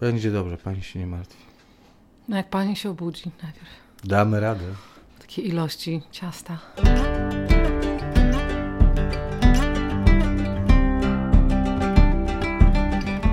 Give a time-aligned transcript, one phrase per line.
[0.00, 1.44] Będzie dobrze, pani się nie martwi.
[2.28, 3.68] No jak pani się obudzi najpierw.
[4.04, 4.64] Damy radę.
[5.20, 6.58] Takie ilości ciasta.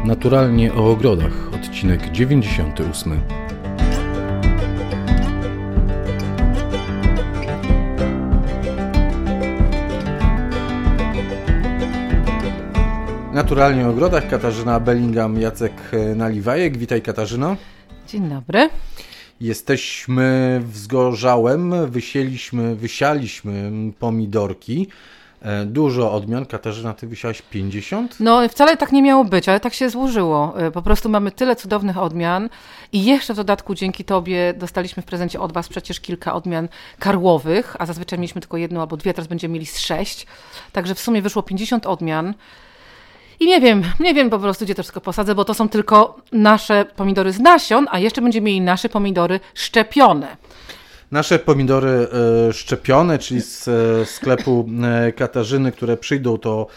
[0.05, 3.21] Naturalnie o ogrodach, odcinek 98.
[13.35, 15.73] Naturalnie o ogrodach, Katarzyna Bellingham, Jacek
[16.15, 16.77] Naliwajek.
[16.77, 17.55] Witaj Katarzyno.
[18.07, 18.69] Dzień dobry.
[19.41, 24.87] Jesteśmy wzgorzałem, wysieliśmy, wysialiśmy pomidorki.
[25.41, 26.45] E, Dużo odmian.
[26.45, 28.15] Katarzyna, ty wysiałaś 50?
[28.19, 30.67] No wcale tak nie miało być, ale tak się złożyło.
[30.67, 32.49] Y, Po prostu mamy tyle cudownych odmian
[32.91, 36.67] i jeszcze w dodatku dzięki Tobie dostaliśmy w prezencie od Was przecież kilka odmian
[36.99, 40.27] karłowych, a zazwyczaj mieliśmy tylko jedną albo dwie, teraz będziemy mieli z sześć.
[40.71, 42.33] Także w sumie wyszło 50 odmian.
[43.39, 46.21] I nie wiem, nie wiem po prostu, gdzie to wszystko posadzę, bo to są tylko
[46.31, 50.37] nasze pomidory z nasion, a jeszcze będziemy mieli nasze pomidory szczepione.
[51.11, 52.07] Nasze pomidory
[52.49, 56.67] e, szczepione, czyli z e, sklepu e, Katarzyny, które przyjdą, to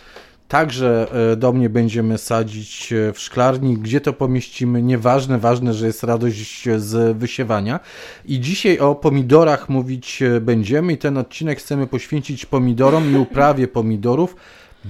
[0.49, 1.07] także
[1.37, 3.79] do mnie będziemy sadzić w szklarni.
[3.79, 7.81] Gdzie to pomieścimy, nieważne, ważne, że jest radość z wysiewania.
[8.25, 14.37] I dzisiaj o pomidorach mówić będziemy i ten odcinek chcemy poświęcić pomidorom i uprawie pomidorów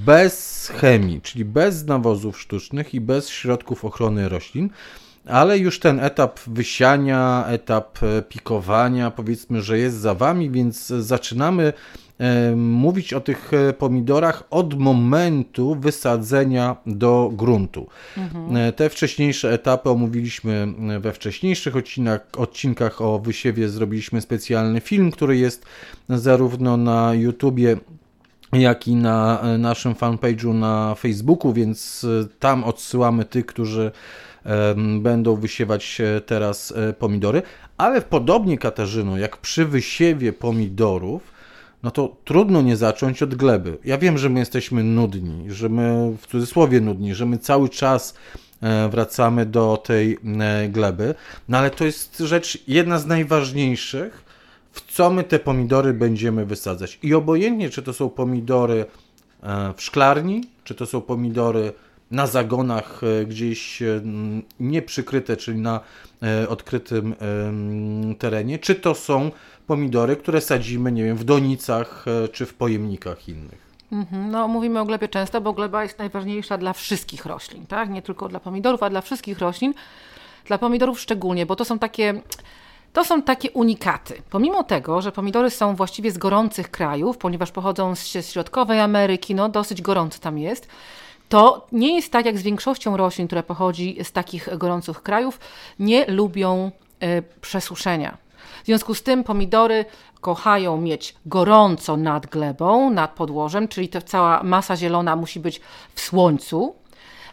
[0.04, 4.70] bez chemii, czyli bez nawozów sztucznych i bez środków ochrony roślin.
[5.26, 11.72] Ale już ten etap wysiania, etap e, pikowania, powiedzmy, że jest za wami, więc zaczynamy
[12.18, 17.86] e, mówić o tych e, pomidorach od momentu wysadzenia do gruntu.
[18.54, 20.68] E, Te wcześniejsze etapy omówiliśmy
[21.00, 23.68] we wcześniejszych odcinkach, odcinkach o wysiewie.
[23.68, 25.66] Zrobiliśmy specjalny film, który jest
[26.08, 27.76] zarówno na YouTubie,
[28.52, 33.90] jak i na e, naszym fanpage'u na Facebooku, więc e, tam odsyłamy tych, którzy
[35.00, 37.42] będą wysiewać teraz e, pomidory.
[37.76, 41.22] Ale podobnie, Katarzyno, jak przy wysiewie pomidorów,
[41.82, 43.78] no to trudno nie zacząć od gleby.
[43.84, 48.14] Ja wiem, że my jesteśmy nudni, że my w cudzysłowie nudni, że my cały czas
[48.90, 50.18] wracamy do tej
[50.68, 51.14] gleby,
[51.48, 54.24] no ale to jest rzecz jedna z najważniejszych,
[54.72, 56.98] w co my te pomidory będziemy wysadzać.
[57.02, 58.86] I obojętnie, czy to są pomidory
[59.42, 61.72] e, w szklarni, czy to są pomidory
[62.10, 64.00] na zagonach e, gdzieś e,
[64.60, 65.80] nieprzykryte, czyli na
[66.48, 67.14] odkrytym
[68.18, 69.30] terenie, czy to są
[69.66, 73.68] pomidory, które sadzimy, nie wiem, w donicach czy w pojemnikach innych.
[73.92, 77.90] Mhm, No, mówimy o glebie często, bo gleba jest najważniejsza dla wszystkich roślin, tak?
[77.90, 79.74] Nie tylko dla pomidorów, a dla wszystkich roślin.
[80.46, 82.22] Dla pomidorów szczególnie, bo to są takie.
[82.92, 84.22] To są takie unikaty.
[84.30, 89.48] Pomimo tego, że pomidory są właściwie z gorących krajów, ponieważ pochodzą z środkowej Ameryki, no
[89.48, 90.68] dosyć gorąco tam jest,
[91.28, 95.40] to nie jest tak jak z większością roślin, które pochodzi z takich gorących krajów,
[95.78, 96.70] nie lubią
[97.02, 98.16] y, przesuszenia.
[98.62, 99.84] W związku z tym pomidory
[100.20, 105.60] kochają mieć gorąco nad glebą, nad podłożem, czyli ta cała masa zielona musi być
[105.94, 106.74] w słońcu,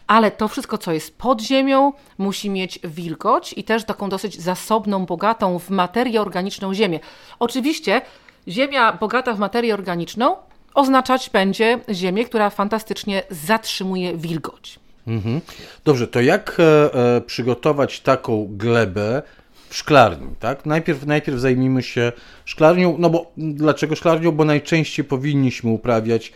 [0.06, 5.06] ale to wszystko, co jest pod ziemią, musi mieć wilgoć i też taką dosyć zasobną,
[5.06, 7.00] bogatą w materię organiczną ziemię.
[7.38, 8.00] Oczywiście
[8.48, 10.36] ziemia bogata w materię organiczną
[10.74, 14.78] oznaczać będzie ziemię, która fantastycznie zatrzymuje wilgoć.
[15.06, 15.40] Mhm.
[15.84, 19.22] Dobrze, to jak e, e, przygotować taką glebę
[19.68, 20.66] w szklarni, tak?
[20.66, 22.12] Najpierw, najpierw zajmijmy się
[22.44, 24.32] szklarnią, no bo dlaczego szklarnią?
[24.32, 26.32] Bo najczęściej powinniśmy uprawiać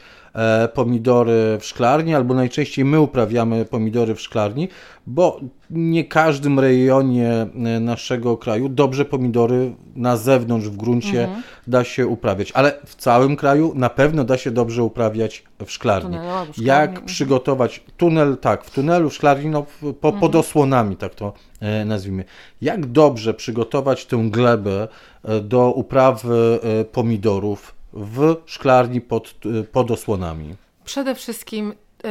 [0.74, 4.68] pomidory w szklarni, albo najczęściej my uprawiamy pomidory w szklarni,
[5.06, 11.28] bo nie każdym rejonie e, naszego kraju dobrze pomidory na zewnątrz w gruncie
[11.66, 16.10] da się uprawiać, ale w całym kraju na pewno da się dobrze uprawiać w szklarni.
[16.10, 17.06] Tunelu albo w szklarni, Jak mhm.
[17.06, 19.66] przygotować tunel, tak, w tunelu, w szklarni, no,
[20.00, 22.24] po, pod osłonami, tak to e, nazwijmy.
[22.60, 24.88] Jak dobrze przygotować tę glebę
[25.24, 30.54] e, do uprawy e, pomidorów w szklarni pod, e, pod osłonami?
[30.84, 31.72] Przede wszystkim
[32.04, 32.06] e,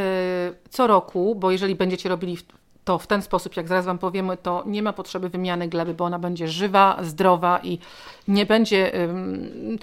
[0.69, 2.37] co roku, bo jeżeli będziecie robili
[2.83, 6.05] to w ten sposób, jak zaraz Wam powiemy, to nie ma potrzeby wymiany gleby, bo
[6.05, 7.79] ona będzie żywa, zdrowa i
[8.27, 9.79] nie będzie ym,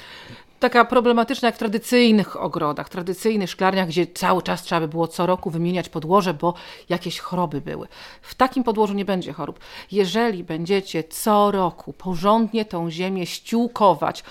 [0.60, 5.26] taka problematyczna jak w tradycyjnych ogrodach, tradycyjnych szklarniach, gdzie cały czas trzeba by było co
[5.26, 6.54] roku wymieniać podłoże, bo
[6.88, 7.88] jakieś choroby były.
[8.22, 9.60] W takim podłożu nie będzie chorób.
[9.92, 14.24] Jeżeli będziecie co roku porządnie tą ziemię ściółkować,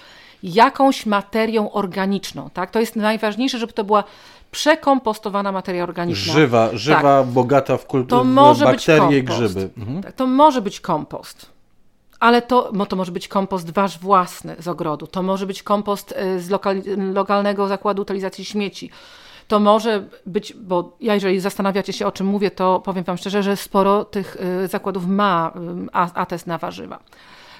[0.53, 2.71] jakąś materią organiczną, tak?
[2.71, 4.03] To jest najważniejsze, żeby to była
[4.51, 6.33] przekompostowana materia organiczna.
[6.33, 8.09] Żywa, żywa, bogata w, kul- Tak.
[8.09, 9.39] To może być bakterie kompost.
[9.53, 9.69] grzyby.
[9.77, 10.03] Mhm.
[10.03, 11.55] Tak, to może być kompost.
[12.19, 15.07] Ale to, no to może być kompost wasz własny z ogrodu.
[15.07, 16.81] To może być kompost y, z lokal,
[17.13, 18.89] lokalnego zakładu utylizacji śmieci.
[19.47, 23.43] To może być, bo ja jeżeli zastanawiacie się o czym mówię, to powiem Wam szczerze,
[23.43, 25.51] że sporo tych y, zakładów ma
[25.87, 26.99] y, atest na warzywa.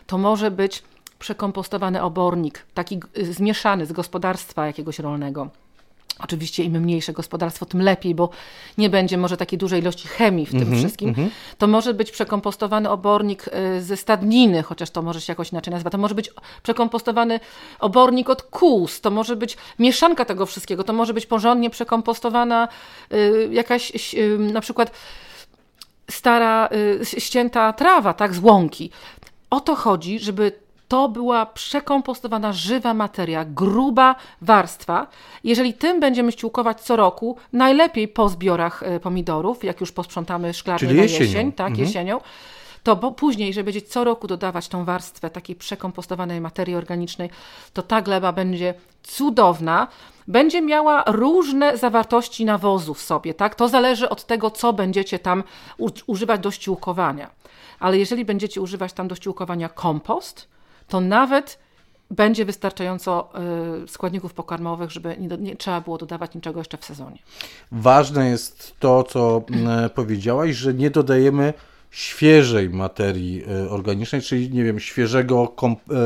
[0.08, 0.84] To może być
[1.20, 5.50] przekompostowany obornik, taki y, zmieszany z gospodarstwa jakiegoś rolnego
[6.20, 8.30] Oczywiście im mniejsze gospodarstwo, tym lepiej, bo
[8.78, 11.10] nie będzie może takiej dużej ilości chemii w tym mm -hmm, wszystkim.
[11.10, 11.32] Mm -hmm.
[11.58, 15.90] To może być przekompostowany obornik y, ze stadniny, chociaż to może się jakoś inaczej nazywa.
[15.90, 16.32] To może być
[16.64, 17.40] przekompostowany
[17.80, 22.68] obornik od kóz, to może być mieszanka tego wszystkiego, to może być porządnie przekompostowana
[23.14, 23.92] y, jakaś
[24.40, 24.92] na przykład
[26.12, 26.70] stara,
[27.04, 28.90] ścięta trawa, tak, z łąki.
[29.50, 35.08] O to chodzi, żeby to była przekompostowana żywa materia, gruba warstwa.
[35.44, 40.88] Jeżeli tym będziemy ściółkować co roku, najlepiej po zbiorach e, pomidorów, jak już posprzątamy szklarnię
[40.88, 41.26] Czyli na jesienią.
[41.26, 41.88] jesień, tak, mhm.
[41.88, 42.20] jesienią,
[42.84, 47.30] to bo później, jeżeli będzie co roku dodawać tą warstwę takiej przekompostowanej materii organicznej,
[47.74, 48.74] to ta gleba będzie
[49.04, 49.88] cudowna,
[50.28, 53.56] będzie miała różne zawartości nawozu w sobie, tak?
[53.56, 55.44] To zależy od tego, co będziecie tam
[56.08, 57.30] używać do ściółkowania.
[57.80, 60.48] Ale jeżeli będziecie używać tam do ściółkowania kompost,
[60.88, 61.60] to nawet
[62.12, 63.30] będzie wystarczająco
[63.84, 67.18] y, składników pokarmowych, żeby nie, nie, trzeba było dodawać niczego jeszcze w sezonie.
[67.72, 71.54] Ważne jest to, co mm, powiedziałaś, że nie dodajemy
[71.92, 75.54] świeżej materii y, organicznej, czyli nie wiem, świeżego,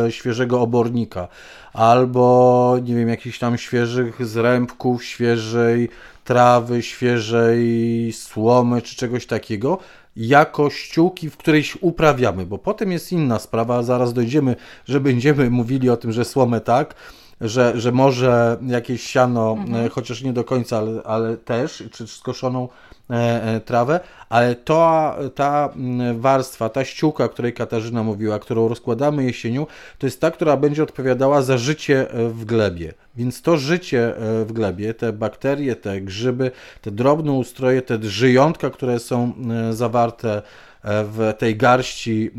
[0.07, 1.27] y, świeżego obornika,
[1.73, 5.89] albo nie wiem, jakichś tam świeżych zrębków, świeżej
[6.23, 9.77] trawy, świeżej słomy czy czegoś takiego,
[10.19, 14.55] jako ściółki, w którejś uprawiamy, bo potem jest inna sprawa, zaraz dojdziemy,
[14.85, 16.95] że będziemy mówili o tym, że słomę tak,
[17.41, 19.85] że, że może jakieś siano, mhm.
[19.85, 22.67] E, chociaż nie do końca, ale, ale też, czy skoszoną
[23.65, 29.65] trawę, ale to, ta mm, warstwa, ta ściółka, o której Katarzyna mówiła, którą rozkładamy jesienią,
[29.97, 32.93] to jest ta, która będzie odpowiadała za życie e, w glebie.
[33.15, 34.13] Więc to życie
[34.45, 36.51] w glebie, te bakterie, te grzyby,
[36.81, 39.33] te drobne ustroje, te żyjątka, które są
[39.71, 40.41] zawarte
[40.83, 42.31] w tej garści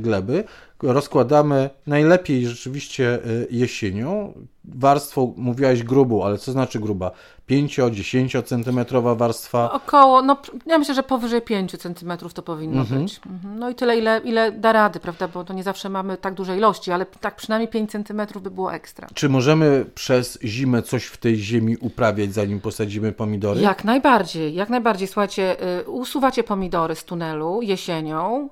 [0.00, 0.44] gleby,
[0.82, 3.18] rozkładamy najlepiej rzeczywiście
[3.50, 4.32] jesienią.
[4.64, 7.10] Warstwą mówiłaś grubą, ale co znaczy gruba?
[7.50, 9.72] 5-10 centymetrowa warstwa?
[9.72, 10.36] Około, no
[10.66, 13.02] ja myślę, że powyżej 5 centymetrów to powinno mhm.
[13.02, 13.20] być.
[13.26, 13.58] Mhm.
[13.58, 16.56] No i tyle, ile, ile da rady, prawda, bo to nie zawsze mamy tak duże
[16.56, 19.08] ilości, ale tak przynajmniej 5 centymetrów by było ekstra.
[19.14, 23.60] Czy możemy przez zimę coś w tej ziemi uprawiać, zanim posadzimy pomidory?
[23.60, 25.08] Jak najbardziej, jak najbardziej.
[25.08, 28.48] Słuchajcie, y, usuwacie pomidory z tunelu jesienią,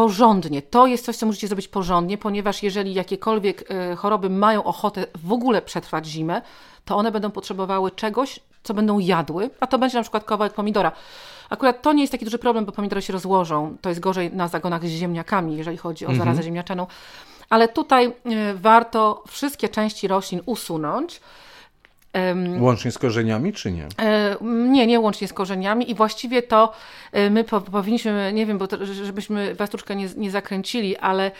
[0.00, 0.62] porządnie.
[0.62, 5.32] To jest coś, co musicie zrobić porządnie, ponieważ jeżeli jakiekolwiek y, choroby mają ochotę w
[5.32, 6.42] ogóle przetrwać zimę,
[6.84, 10.92] to one będą potrzebowały czegoś, co będą jadły, a to będzie na przykład kawałek pomidora.
[11.50, 13.76] Akurat to nie jest taki duży problem, bo pomidory się rozłożą.
[13.80, 16.24] To jest gorzej na zagonach z ziemniakami, jeżeli chodzi o mhm.
[16.24, 16.86] zarazę ziemniaczaną.
[17.50, 18.12] Ale tutaj y,
[18.54, 21.20] warto wszystkie części roślin usunąć.
[22.58, 23.86] Łącznie z korzeniami, czy nie?
[23.98, 26.72] E, nie, nie łącznie z korzeniami i właściwie to
[27.12, 31.30] e, my powinniśmy, nie wiem, bo to, żebyśmy was troszkę nie, nie zakręcili, ale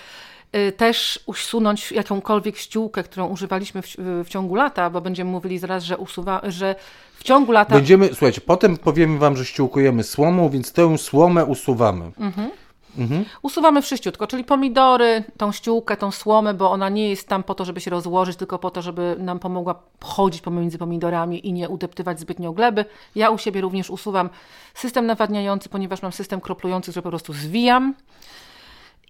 [0.56, 3.86] Y, też usunąć jakąkolwiek ściółkę, którą używaliśmy w,
[4.24, 6.74] w, ciągu lata, bo będziemy mówili zaraz, że, usuwa, że
[7.14, 7.74] w ciągu lata...
[7.74, 12.10] Będziemy, słuchajcie, potem powiemy Wam, że ściółkujemy słomą, więc tę słomę usuwamy.
[12.20, 12.50] Mhm.
[12.98, 13.24] Mhm.
[13.42, 17.64] Usuwamy wszyściutko, czyli pomidory, tą ściółkę, tą słomę, bo ona nie jest tam po to,
[17.64, 22.20] żeby się rozłożyć, tylko po to, żeby nam pomogła chodzić pomiędzy pomidorami i nie udeptywać
[22.20, 22.84] zbytnio gleby.
[23.14, 24.30] Ja u siebie również usuwam
[24.74, 27.94] system nawadniający, ponieważ mam system kroplujący, który po prostu zwijam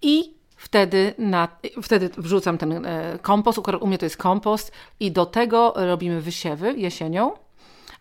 [0.01, 1.47] i Wtedy, na,
[1.81, 6.73] wtedy wrzucam ten e, kompost, u mnie to jest kompost i do tego robimy wysiewy
[6.77, 7.31] jesienią.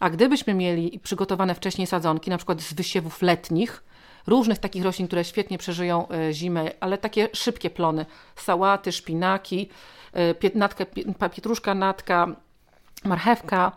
[0.00, 3.82] A gdybyśmy mieli przygotowane wcześniej sadzonki, na przykład z wysiewów letnich,
[4.26, 9.68] różnych takich roślin, które świetnie przeżyją e, zimę, ale takie szybkie plony, sałaty, szpinaki,
[10.14, 10.84] e, natka,
[11.30, 12.26] pietruszka natka,
[13.04, 13.72] marchewka,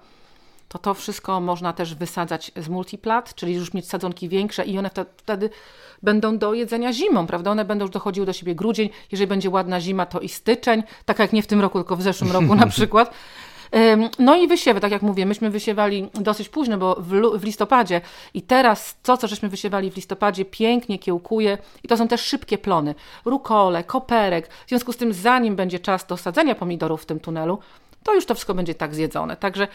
[0.74, 4.90] to to wszystko można też wysadzać z multiplat, czyli już mieć sadzonki większe i one
[5.18, 5.50] wtedy
[6.04, 7.52] będą do jedzenia zimą, prawda?
[7.52, 11.20] One będą już dochodziły do siebie grudzień, jeżeli będzie ładna zima, to i styczeń, tak
[11.20, 13.14] jak nie w tym roku, tylko w zeszłym roku na przykład.
[14.20, 18.02] No i wysiewy, tak jak mówię, myśmy wysiewali dosyć późno, bo w, w, listopadzie
[18.34, 22.58] i teraz to, co żeśmy wysiewali w listopadzie, pięknie kiełkuje i to są też szybkie
[22.58, 22.96] plony.
[23.26, 24.48] Rukole, koperek.
[24.66, 27.60] W związku z tym, zanim będzie czas do sadzenia pomidorów w tym tunelu,
[28.04, 29.38] to już to wszystko będzie tak zjedzone.
[29.38, 29.68] Także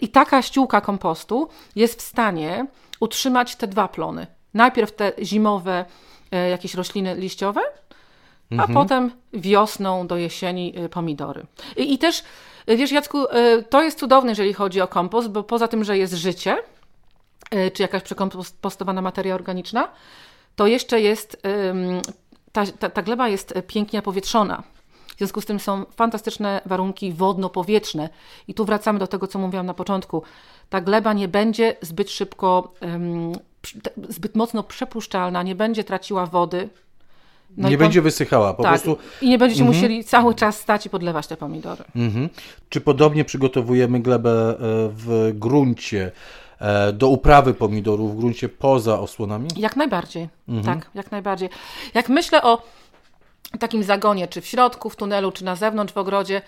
[0.00, 2.66] i taka ściółka kompostu jest w stanie
[3.00, 4.26] utrzymać te dwa plony.
[4.54, 5.84] Najpierw te zimowe
[6.32, 7.60] e, jakieś rośliny liściowe,
[8.50, 8.74] a mhm.
[8.74, 11.46] potem wiosną do jesieni e, pomidory.
[11.76, 12.24] I, I, też,
[12.66, 13.18] wiesz Jacku,
[13.70, 16.56] to jest cudowne, jeżeli chodzi o kompost, bo poza tym, że jest życie,
[17.72, 19.88] czy jakaś przekompostowana materia organiczna,
[20.56, 21.42] to jeszcze jest,
[22.52, 24.62] ta, ta, ta gleba jest pięknie powietrzona.
[25.14, 28.08] W związku z tym są fantastyczne warunki wodno-powietrzne.
[28.48, 30.22] I tu wracamy do tego, co mówiłam na początku.
[30.70, 32.74] Ta gleba nie będzie zbyt szybko,
[34.08, 36.68] zbyt mocno przepuszczalna, nie będzie traciła wody.
[37.56, 38.96] No nie będzie wysychała, po tak, prostu.
[39.20, 39.76] I nie będziecie mhm.
[39.76, 41.84] musieli cały czas stać i podlewać te pomidory.
[41.96, 42.28] Mhm.
[42.68, 44.54] Czy podobnie przygotowujemy glebę e,
[44.88, 46.12] w gruncie?
[46.62, 49.48] E, do uprawy pomidorów w gruncie poza osłonami?
[49.56, 50.78] Jak najbardziej, mhm.
[50.78, 51.48] tak, jak najbardziej.
[51.94, 52.62] Jak myślę o
[53.58, 56.42] takim zagonie, czy w środku, w tunelu, czy na zewnątrz w ogrodzie,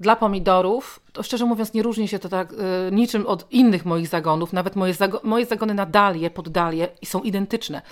[0.00, 2.56] dla pomidorów, to szczerze mówiąc nie różni się to tak y,
[2.92, 4.52] niczym od innych moich zagonów.
[4.52, 7.82] Nawet moje, zago moje zagony na dalie, pod dalie są identyczne.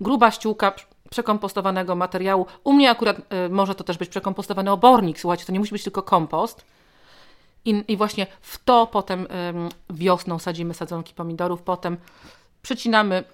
[0.00, 0.72] Gruba ściółka
[1.10, 2.46] przekompostowanego materiału.
[2.64, 5.20] U mnie akurat y, może to też być przekompostowany obornik.
[5.20, 6.64] Słuchajcie, to nie musi być tylko kompost.
[7.64, 9.26] I, I, właśnie w to potem
[9.90, 11.96] wiosną sadzimy sadzonki pomidorów, potem
[12.62, 13.24] przycinamy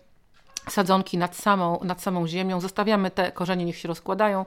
[0.69, 4.45] sadzonki nad samą, nad samą ziemią, zostawiamy te korzenie, niech się rozkładają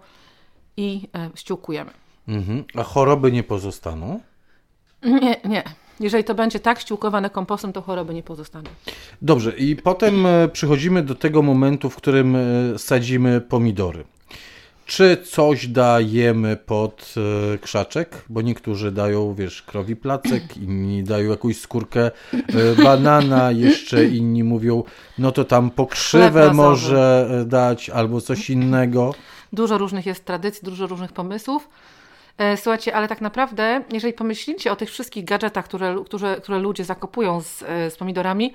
[0.77, 1.91] i e, ściółkujemy.
[2.27, 2.65] Mhm.
[2.75, 4.19] A choroby nie pozostaną?
[5.03, 5.63] Nie, nie.
[5.99, 8.69] Jeżeli to będzie tak ściółkowane kompostem, to choroby nie pozostaną.
[9.21, 12.39] Dobrze, i potem e, przychodzimy do tego momentu, w którym e,
[12.77, 14.03] sadzimy pomidory.
[14.85, 17.13] Czy coś dajemy pod
[17.53, 18.25] e, krzaczek?
[18.29, 22.11] Bo niektórzy dają, wiesz, krowi placek, inni dają jakąś skórkę
[22.83, 24.83] banana, jeszcze inni mówią,
[25.17, 29.13] no to tam pokrzywę może dać albo coś innego.
[29.53, 31.69] Dużo różnych jest tradycji, dużo różnych pomysłów.
[32.37, 36.85] E, słuchajcie, ale tak naprawdę, jeżeli pomyślicie o tych wszystkich gadżetach, które, które, które ludzie
[36.85, 38.53] zakopują z, e, z pomidorami,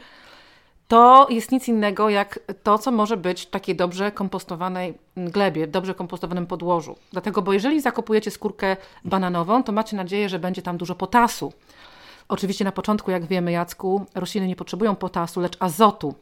[0.89, 5.95] to jest nic innego jak to, co może być w takiej dobrze kompostowanej glebie, dobrze
[5.95, 6.97] kompostowanym podłożu.
[7.12, 11.53] Dlatego, bo jeżeli zakopujecie skórkę bananową, to macie nadzieję, że będzie tam dużo potasu.
[12.29, 16.15] Oczywiście na początku, jak wiemy, Jacku, rośliny nie potrzebują potasu, lecz azotu.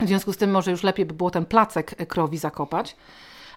[0.00, 2.96] W związku z tym może już lepiej by było ten placek krowi zakopać.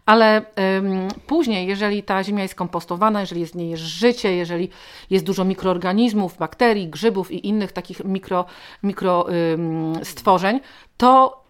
[0.07, 0.45] Ale
[0.77, 4.69] ym, później, jeżeli ta ziemia jest kompostowana, jeżeli jest w niej życie, jeżeli
[5.09, 8.45] jest dużo mikroorganizmów, bakterii, grzybów i innych takich mikro,
[8.83, 10.59] mikro ym, stworzeń,
[10.97, 11.43] to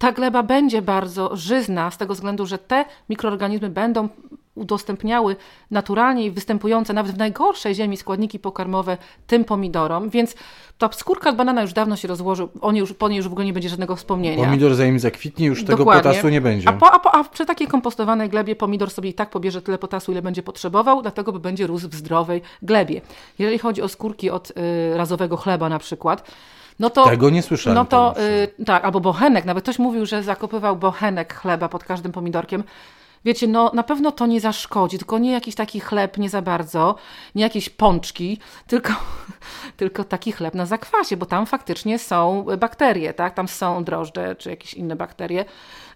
[0.00, 4.08] ta gleba będzie bardzo żyzna z tego względu, że te mikroorganizmy będą
[4.54, 5.36] udostępniały
[5.70, 10.34] naturalnie występujące nawet w najgorszej ziemi składniki pokarmowe tym pomidorom, więc
[10.78, 13.46] ta skórka od banana już dawno się rozłożył, on już, po niej już w ogóle
[13.46, 14.44] nie będzie żadnego wspomnienia.
[14.44, 16.10] Pomidor zanim zakwitnie, już tego Dokładnie.
[16.10, 16.68] potasu nie będzie.
[16.68, 19.78] A, po, a, po, a przy takiej kompostowanej glebie pomidor sobie i tak pobierze tyle
[19.78, 23.00] potasu, ile będzie potrzebował, dlatego by będzie rósł w zdrowej glebie.
[23.38, 24.54] Jeżeli chodzi o skórki od y,
[24.96, 26.30] razowego chleba na przykład,
[26.80, 27.74] no to, Tego nie słyszałem.
[27.74, 28.14] No to,
[28.58, 29.44] y, tak, albo bochenek.
[29.44, 32.64] Nawet ktoś mówił, że zakopywał bochenek chleba pod każdym pomidorkiem.
[33.24, 36.94] Wiecie, no na pewno to nie zaszkodzi, tylko nie jakiś taki chleb, nie za bardzo,
[37.34, 38.92] nie jakieś pączki, tylko,
[39.76, 43.34] tylko taki chleb na zakwasie, bo tam faktycznie są bakterie, tak?
[43.34, 45.44] Tam są drożdże czy jakieś inne bakterie.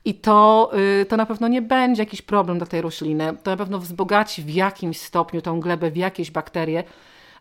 [0.05, 0.71] I to,
[1.03, 3.37] y, to na pewno nie będzie jakiś problem dla tej rośliny.
[3.43, 6.85] To na pewno wzbogaci w jakimś stopniu tą glebę w jakieś bakterie,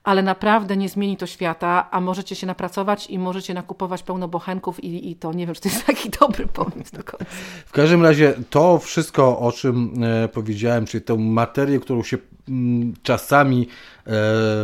[0.03, 4.83] ale naprawdę nie zmieni to świata, a możecie się napracować i możecie nakupować pełno bochenków
[4.83, 7.25] i, i to nie wiem, czy to jest taki dobry pomysł do końca.
[7.65, 12.23] W każdym razie to wszystko, o czym e, powiedziałem, czyli tę materię, którą się m,
[12.49, 13.67] mm, czasami
[14.07, 14.11] e,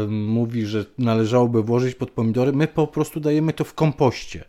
[0.10, 4.43] mówi, że należałoby włożyć pod pomidory, my po prostu dajemy to w kompoście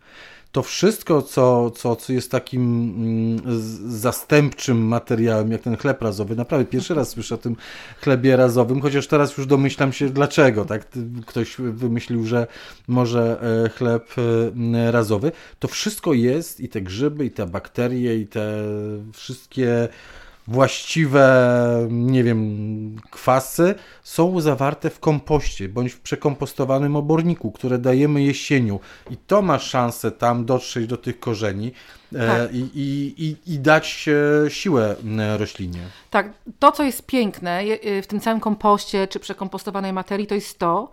[0.52, 6.64] to wszystko, co, co, co jest takim mm, zastępczym materiałem, jak ten chleb razowy, naprawdę
[6.64, 7.56] pierwszy raz słyszę o tym
[8.00, 10.86] chlebie razowym, chociaż teraz już domyślam się dlaczego, tak?
[11.26, 12.46] Ktoś wymyślił, że
[12.88, 14.14] może e, chleb
[14.74, 15.32] e, razowy.
[15.58, 18.62] To wszystko jest i te grzyby, i te bakterie, i te
[19.12, 19.88] wszystkie
[20.50, 28.78] właściwe, nie wiem, kwasy są zawarte w kompoście bądź w przekompostowanym oborniku, które dajemy jesienią
[29.10, 31.72] i to ma szansę tam dotrzeć do tych korzeni
[32.14, 32.54] e, tak.
[32.54, 34.08] i, i, i, dać
[34.48, 34.96] siłę
[35.38, 35.80] roślinie.
[36.10, 37.62] Tak, to co jest piękne
[38.02, 40.90] w tym całym kompoście czy przekompostowanej materii to jest to,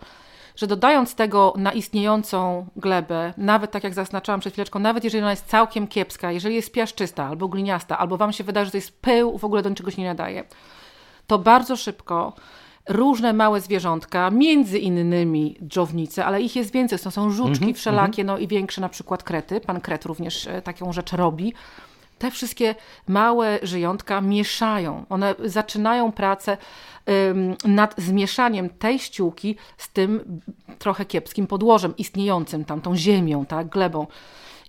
[0.58, 5.30] że dodając tego na istniejącą glebę, nawet tak jak zaznaczałam przed chwileczką, nawet jeżeli ona
[5.30, 9.00] jest całkiem kiepska, jeżeli jest piaszczysta albo gliniasta, albo Wam się wydaje, że to jest
[9.00, 10.44] pył, w ogóle do niczego się nie nadaje,
[11.26, 12.32] to bardzo szybko
[12.88, 17.76] różne małe zwierzątka, między innymi dżownice, ale ich jest więcej, to są żuczki mm -hmm,
[17.76, 18.38] wszelakie, mm -hmm.
[18.38, 21.54] no i większe na przykład krety, pan kret również e, taką rzecz robi,
[22.18, 22.74] te wszystkie
[23.08, 25.04] małe żyjątka mieszają.
[25.08, 26.56] One zaczynają pracę
[27.64, 30.40] nad zmieszaniem tej ściółki z tym
[30.78, 34.06] trochę kiepskim podłożem istniejącym tam, tą ziemią, tak, glebą.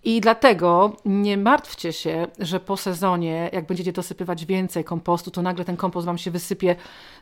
[0.04, 5.66] I dlatego nie martwcie się, że po sezonie, jak będziecie dosypywać więcej kompostu, to nagle
[5.66, 6.76] ten kompost Wam się wysypie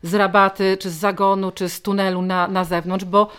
[0.04, 3.30] z rabaty, czy z zagonu, czy z tunelu na, na zewnątrz, bo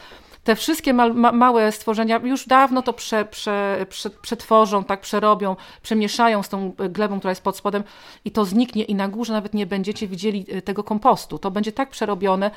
[0.48, 5.56] te wszystkie ma, ma, małe stworzenia już dawno to prze, prze, prze, przetworzą, tak przerobią,
[5.82, 7.82] przemieszają z tą glebą, która jest pod spodem
[8.24, 11.38] i to zniknie i na górze nawet nie będziecie widzieli e, tego kompostu.
[11.38, 12.50] To będzie tak przerobione.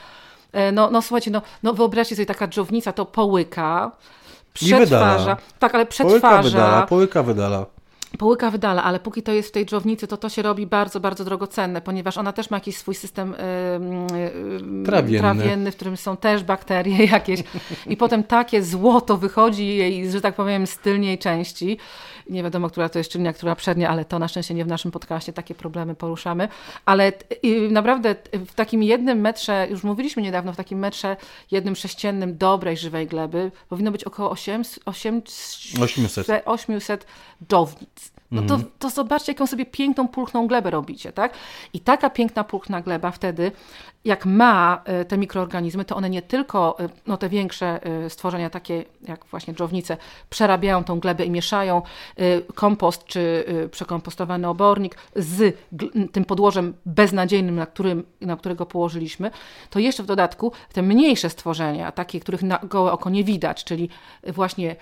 [0.51, 3.91] E, no, no słuchajcie, no, no wyobraźcie sobie taka dżownica to połyka,
[4.53, 5.37] przetwarza.
[5.59, 6.19] Tak, ale przetwarza.
[6.19, 7.65] Połyka wydala, połyka wydala.
[8.17, 11.25] Połyka wydala, ale póki to jest w tej dżownicy, to to się robi bardzo, bardzo
[11.25, 13.35] drogocenne, ponieważ ona też ma jakiś swój system
[14.79, 15.19] yy, trawienny.
[15.19, 17.43] trawienny, w którym są też bakterie jakieś.
[17.87, 21.77] I potem takie złoto wychodzi jej, że tak powiem, z tylniej części.
[22.29, 24.91] Nie wiadomo, która to jest czynnia, która przednia, ale to na szczęście nie w naszym
[24.91, 26.47] podcaście takie problemy poruszamy.
[26.85, 27.13] Ale
[27.69, 31.17] naprawdę w takim jednym metrze, już mówiliśmy niedawno, w takim metrze
[31.51, 35.21] jednym sześciennym dobrej, żywej gleby powinno być około 8, 8,
[35.81, 36.27] 800.
[36.45, 37.05] 800
[37.49, 38.00] dżownic.
[38.31, 41.33] No to, to zobaczcie, jaką sobie piękną, pulchną glebę robicie, tak?
[41.73, 43.51] I taka piękna, pulchna gleba wtedy
[44.05, 48.49] jak ma e, te mikroorganizmy, to one nie tylko, e, no te większe e, stworzenia,
[48.49, 49.97] takie jak właśnie dżownice,
[50.29, 51.81] przerabiają tą glebę i mieszają
[52.55, 55.57] kompost czy przekompostowany obornik z
[56.11, 59.31] tym podłożem beznadziejnym, na, którym, na którego położyliśmy,
[59.69, 63.89] to jeszcze w dodatku te mniejsze stworzenia, takie, których na gołe oko nie widać, czyli
[64.27, 64.75] właśnie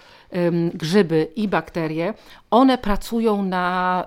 [0.74, 2.14] grzyby i bakterie,
[2.52, 4.06] one pracują na,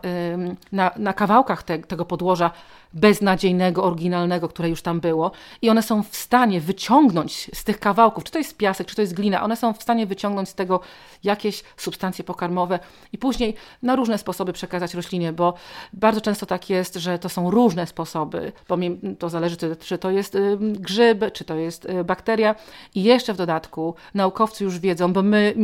[0.73, 2.51] na, na kawałkach te, tego podłoża
[2.95, 5.31] beznadziejnego, oryginalnego, które już tam było.
[5.63, 9.03] I one są w stanie wyciągnąć z tych kawałków, czy to jest piasek, czy to
[9.03, 10.81] jest glina, one są w stanie wyciągnąć z tego
[11.25, 12.79] jakieś substancje pokarmowe
[13.13, 15.55] i później na różne sposoby przekazać roślinie, bo
[15.93, 18.79] bardzo często tak jest, że to są różne sposoby, bo
[19.19, 22.55] to zależy, czy to jest grzyb, czy to jest y, bakteria.
[22.95, 25.55] I jeszcze w dodatku naukowcy już wiedzą, bo my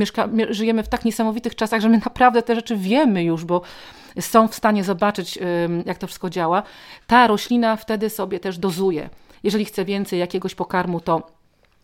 [0.50, 3.62] żyjemy w tak niesamowitych czasach, że my naprawdę te rzeczy wiemy już, bo
[4.20, 5.38] są w stanie zobaczyć,
[5.86, 6.62] jak to wszystko działa,
[7.06, 9.10] ta roślina wtedy sobie też dozuje.
[9.42, 11.37] Jeżeli chce więcej jakiegoś pokarmu, to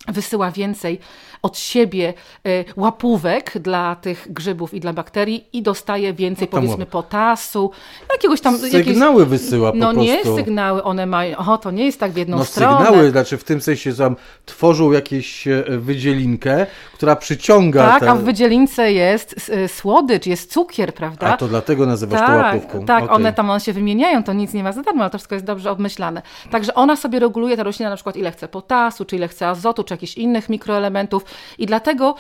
[0.09, 0.99] wysyła więcej
[1.43, 2.15] od siebie
[2.47, 7.71] e, łapówek dla tych grzybów i dla bakterii i dostaje więcej, no powiedzmy, potasu,
[8.13, 8.59] jakiegoś tam...
[8.59, 10.01] Sygnały jakieś, wysyła po no, prostu.
[10.01, 12.85] No nie sygnały, one mają, o to nie jest tak w jedną no, stronę.
[12.85, 17.89] sygnały, znaczy w tym sensie tam tworzą jakieś e, wydzielinkę, która przyciąga...
[17.89, 18.11] Tak, te...
[18.11, 21.27] a w wydzielince jest e, słodycz, jest cukier, prawda?
[21.27, 22.87] A to dlatego nazywasz tak, to łapówką.
[22.87, 23.17] Tak, okay.
[23.17, 25.47] one tam one się wymieniają, to nic nie ma za darmo, ale to wszystko jest
[25.47, 26.23] dobrze obmyślane.
[26.51, 29.85] Także ona sobie reguluje, ta roślina na przykład ile chce potasu, czy ile chce azotu,
[29.85, 31.25] czy jakichś innych mikroelementów
[31.59, 32.15] i dlatego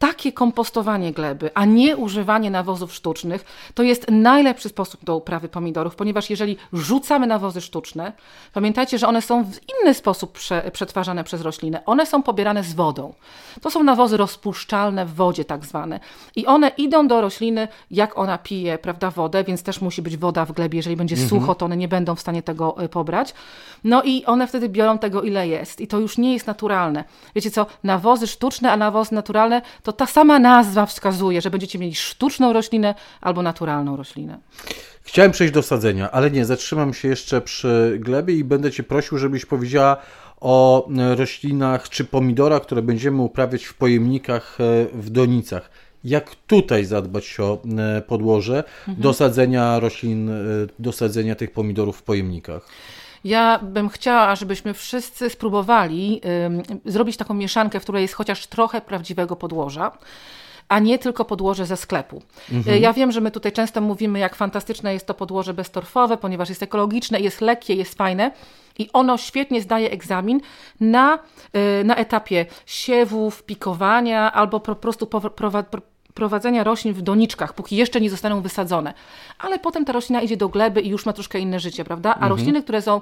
[0.00, 5.96] takie kompostowanie gleby, a nie używanie nawozów sztucznych, to jest najlepszy sposób do uprawy pomidorów,
[5.96, 8.12] ponieważ jeżeli rzucamy nawozy sztuczne,
[8.52, 11.84] pamiętajcie, że one są w inny sposób prze, przetwarzane przez rośliny.
[11.84, 13.14] One są pobierane z wodą.
[13.60, 16.00] To są nawozy rozpuszczalne w wodzie tak zwane.
[16.36, 20.44] I one idą do rośliny, jak ona pije, prawda, wodę, więc też musi być woda
[20.44, 20.76] w glebie.
[20.76, 21.28] Jeżeli będzie mhm.
[21.28, 23.34] sucho, to one nie będą w stanie tego y, pobrać.
[23.84, 25.80] No i one wtedy biorą tego, ile jest.
[25.80, 27.04] I to już nie jest naturalne.
[27.34, 31.78] Wiecie co, nawozy sztuczne, a nawozy naturalne to to ta sama nazwa wskazuje, że będziecie
[31.78, 34.38] mieli sztuczną roślinę albo naturalną roślinę.
[35.02, 39.18] Chciałem przejść do sadzenia, ale nie, zatrzymam się jeszcze przy glebie i będę Cię prosił,
[39.18, 39.96] żebyś powiedziała
[40.40, 45.70] o roślinach czy pomidorach, które będziemy uprawiać w pojemnikach e, w donicach.
[46.04, 49.00] Jak tutaj zadbać o e, podłoże mhm.
[49.00, 50.34] do sadzenia roślin, e,
[50.78, 52.68] do sadzenia tych pomidorów w pojemnikach?
[53.24, 56.20] Ja bym chciała, żebyśmy wszyscy spróbowali
[56.84, 59.92] y, zrobić taką mieszankę, w której jest chociaż trochę prawdziwego podłoża
[60.70, 62.22] a nie tylko podłoże ze sklepu.
[62.52, 62.82] Mhm.
[62.82, 66.62] Ja wiem, że my tutaj często mówimy, jak fantastyczne jest to podłoże beztorfowe, ponieważ jest
[66.62, 68.30] ekologiczne, jest lekkie, jest fajne.
[68.78, 70.40] I ono świetnie zdaje egzamin
[70.80, 71.18] na,
[71.80, 75.06] y, na etapie siewów, pikowania albo po prostu
[76.20, 78.94] prowadzenia roślin w doniczkach, póki jeszcze nie zostaną wysadzone.
[79.38, 82.10] Ale potem ta roślina idzie do gleby i już ma troszkę inne życie, prawda?
[82.10, 82.32] A mhm.
[82.32, 83.00] rośliny, które są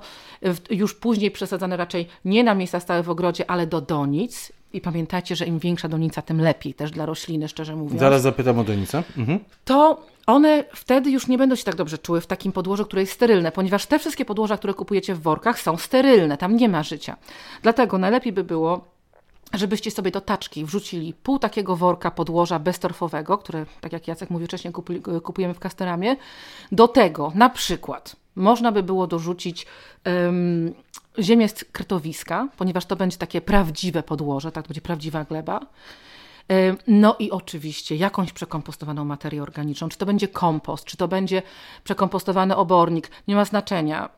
[0.71, 5.37] już później przesadzane raczej nie na miejsca stałe w ogrodzie, ale do donic, i pamiętajcie,
[5.37, 8.01] że im większa donica, tym lepiej też dla rośliny, szczerze mówiąc.
[8.01, 9.03] Zaraz zapytam o donicę.
[9.19, 9.39] Mhm.
[9.65, 13.13] To one wtedy już nie będą się tak dobrze czuły w takim podłożu, które jest
[13.13, 17.17] sterylne, ponieważ te wszystkie podłoża, które kupujecie w workach są sterylne, tam nie ma życia.
[17.63, 18.98] Dlatego najlepiej by było
[19.55, 24.47] żebyście sobie do taczki wrzucili pół takiego worka podłoża beztorfowego, które, tak jak Jacek mówił
[24.47, 24.75] wcześniej,
[25.23, 26.17] kupujemy w Castoramie.
[26.73, 29.67] Do tego na przykład można by było dorzucić
[30.07, 30.75] um,
[31.19, 35.61] ziemię z kretowiska, ponieważ to będzie takie prawdziwe podłoże, tak to będzie prawdziwa gleba.
[36.87, 41.43] No i oczywiście jakąś przekompostowaną materię organiczną, czy to będzie kompost, czy to będzie
[41.85, 44.09] przekompostowany obornik, nie ma znaczenia.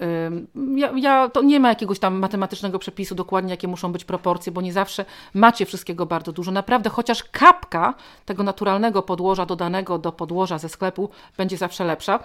[0.76, 4.60] Ja, ja, to nie ma jakiegoś tam matematycznego przepisu dokładnie, jakie muszą być proporcje, bo
[4.60, 6.52] nie zawsze macie wszystkiego bardzo dużo.
[6.52, 12.18] Naprawdę, chociaż kapka tego naturalnego podłoża dodanego do podłoża ze sklepu będzie zawsze lepsza,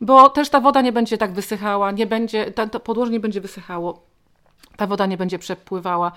[0.00, 4.02] bo też ta woda nie będzie tak wysychała, nie będzie, to podłoże nie będzie wysychało,
[4.76, 6.12] ta woda nie będzie przepływała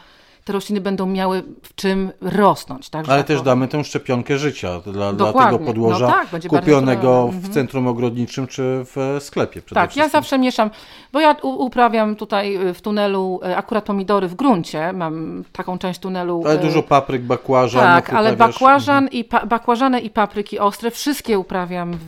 [0.49, 2.89] te rośliny będą miały w czym rosnąć.
[2.89, 7.49] Tak, Ale też damy tę szczepionkę życia dla, dla tego podłoża No tak, kupionego w
[7.49, 10.11] centrum ogrodniczym czy w sklepie Tak, ja wszystkim.
[10.11, 10.69] zawsze mieszam,
[11.13, 15.99] bo ja uprawiam tutaj y, w tunelu y, akurat pomidory w gruncie, mam taką część
[15.99, 16.43] tunelu.
[16.45, 17.81] Ale y, dużo papryk, bakłażan.
[17.81, 21.93] Tak, ale bakłażan i pa, bakłażany i papryki ostre wszystkie uprawiam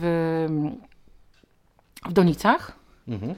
[2.08, 2.72] w donicach.
[3.08, 3.34] Mhm.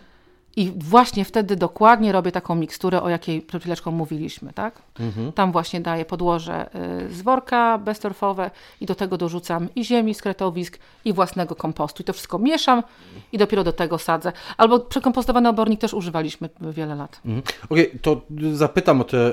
[0.57, 4.83] I właśnie wtedy dokładnie robię taką miksturę, o jakiej przed chwileczką mówiliśmy, tak?
[5.01, 5.33] Mhm.
[5.33, 6.71] Tam właśnie daję podłoże
[7.07, 12.03] y, z worka beztorfowe i do tego dorzucam i ziemi z kretowisk i własnego kompostu.
[12.03, 12.83] I to wszystko mieszam
[13.33, 14.33] i dopiero do tego sadzę.
[14.57, 17.21] Albo przekompostowany obornik też używaliśmy wiele lat.
[17.25, 17.43] Mhm.
[17.69, 18.21] Okej, to
[18.53, 19.33] zapytam o te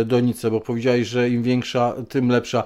[0.00, 2.64] e, donice, bo powiedziałeś, że im większa, tym lepsza.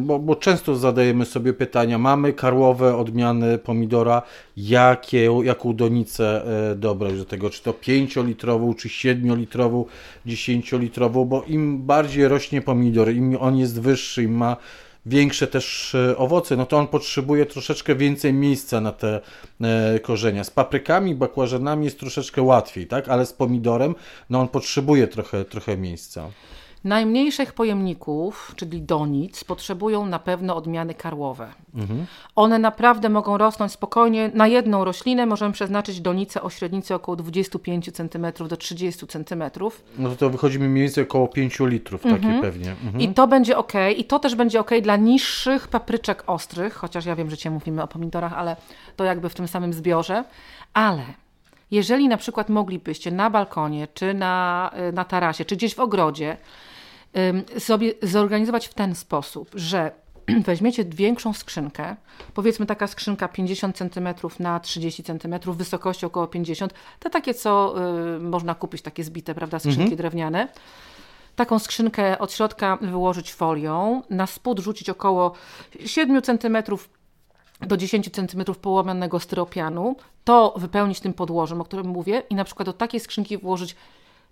[0.00, 4.22] Bo, bo często zadajemy sobie pytania, mamy karłowe odmiany pomidora,
[4.56, 9.84] jakie, jaką donicę e, dobrać do tego, czy to 5-litrową, czy 7-litrową,
[10.26, 14.56] 10-litrową, bo im bardziej rośnie pomidor, im on jest wyższy, im ma
[15.06, 19.20] większe też e, owoce, no to on potrzebuje troszeczkę więcej miejsca na te
[19.60, 20.44] e, korzenia.
[20.44, 23.08] Z paprykami, bakłażanami jest troszeczkę łatwiej, tak?
[23.08, 23.94] Ale z pomidorem,
[24.30, 26.30] no on potrzebuje trochę, trochę miejsca.
[26.84, 31.48] Najmniejszych pojemników, czyli donic, potrzebują na pewno odmiany karłowe.
[31.74, 32.06] Mhm.
[32.36, 34.30] One naprawdę mogą rosnąć spokojnie.
[34.34, 39.42] Na jedną roślinę możemy przeznaczyć donicę o średnicy około 25 cm do 30 cm.
[39.98, 42.70] No to, to wychodzi mi mniej więcej około 5 litrów takie pewnie.
[42.70, 43.00] Mhm.
[43.00, 43.72] I to będzie ok.
[43.96, 47.82] I to też będzie ok dla niższych papryczek ostrych, chociaż ja wiem, że dzisiaj mówimy
[47.82, 48.56] o pomidorach, ale
[48.96, 50.24] to jakby w tym samym zbiorze.
[50.74, 51.02] Ale
[51.70, 56.36] jeżeli na przykład moglibyście na balkonie, czy na, y, na tarasie, czy gdzieś w ogrodzie
[57.58, 59.92] sobie zorganizować w ten sposób, że
[60.46, 61.96] weźmiecie większą skrzynkę,
[62.34, 64.08] powiedzmy taka skrzynka 50 cm
[64.40, 67.74] na 30 cm, wysokości około 50, te takie, co
[68.16, 70.48] y, można kupić, takie zbite, prawda, skrzynki drewniane.
[71.36, 75.32] Taką skrzynkę od środka wyłożyć folią, na spód rzucić około
[75.86, 76.56] 7 cm
[77.60, 82.66] do 10 cm połamanego styropianu, to wypełnić tym podłożem, o którym mówię i na przykład
[82.66, 83.76] do takiej skrzynki włożyć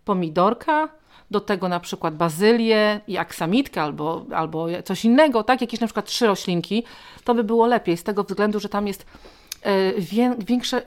[0.05, 0.89] pomidorka,
[1.31, 6.07] do tego na przykład bazylię i aksamitkę albo, albo coś innego, tak, jakieś na przykład
[6.07, 6.85] trzy roślinki,
[7.25, 9.07] to by było lepiej z tego względu, że tam jest
[9.63, 10.83] e, wię- większa e,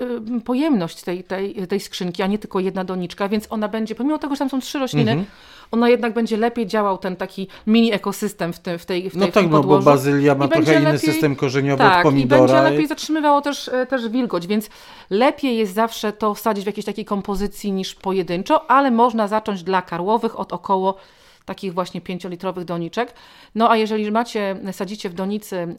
[0.45, 4.35] pojemność tej, tej, tej skrzynki, a nie tylko jedna doniczka, więc ona będzie, pomimo tego,
[4.35, 5.27] że tam są trzy rośliny, Mhm.
[5.73, 9.21] Ona jednak będzie lepiej działał ten taki mini ekosystem w, tym, w tej w tej
[9.21, 9.85] No w tak, no bo podłożu.
[9.85, 12.43] bazylia ma I trochę inny lepiej- system korzeniowy tak, od pomidora.
[12.43, 14.69] i będzie lepiej zatrzymywało też, e, też wilgoć, więc
[15.09, 19.81] lepiej jest zawsze to wsadzić w jakiejś takiej kompozycji niż pojedynczo, ale można zacząć dla
[19.81, 20.95] karłowych od około
[21.45, 23.13] takich właśnie pięciolitrowych doniczek.
[23.55, 25.75] No a jeżeli macie, sadzicie w donicy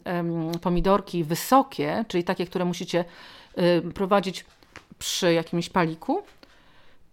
[0.61, 3.05] pomidorki wysokie, czyli takie, które musicie
[3.57, 4.45] y, prowadzić
[4.99, 6.21] przy jakimś paliku,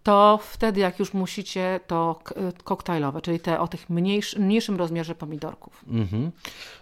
[0.03, 5.15] to wtedy jak już musicie, to y, koktajlowe, czyli te o tych mniejszy, mniejszym rozmiarze
[5.15, 5.85] pomidorków.
[5.87, 6.31] Mhm.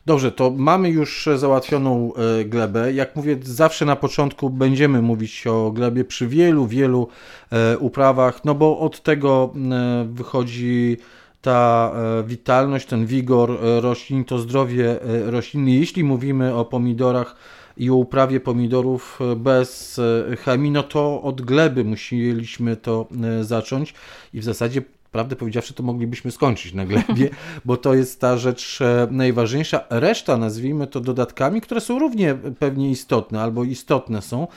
[0.06, 2.94] Dobrze, to mamy już załatwioną e, glebę.
[2.94, 7.08] Jak mówię, zawsze na początku będziemy mówić o glebie przy wielu, wielu
[7.52, 10.98] e, uprawach, no bo od tego e, wychodzi
[11.42, 15.72] ta e, witalność, ten wigor e, roślin, to zdrowie e, rośliny.
[15.72, 17.36] Jeśli mówimy o pomidorach
[17.78, 23.94] i o uprawie pomidorów bez e, chemii, no to od gleby musieliśmy to e, zacząć
[24.34, 24.82] i w zasadzie
[25.12, 27.30] Prawdę powiedziawszy, to moglibyśmy skończyć na glebie,
[27.66, 29.84] bo to jest ta rzecz e, najważniejsza.
[29.90, 34.48] Reszta, nazwijmy to dodatkami, które są równie pewnie istotne albo istotne są.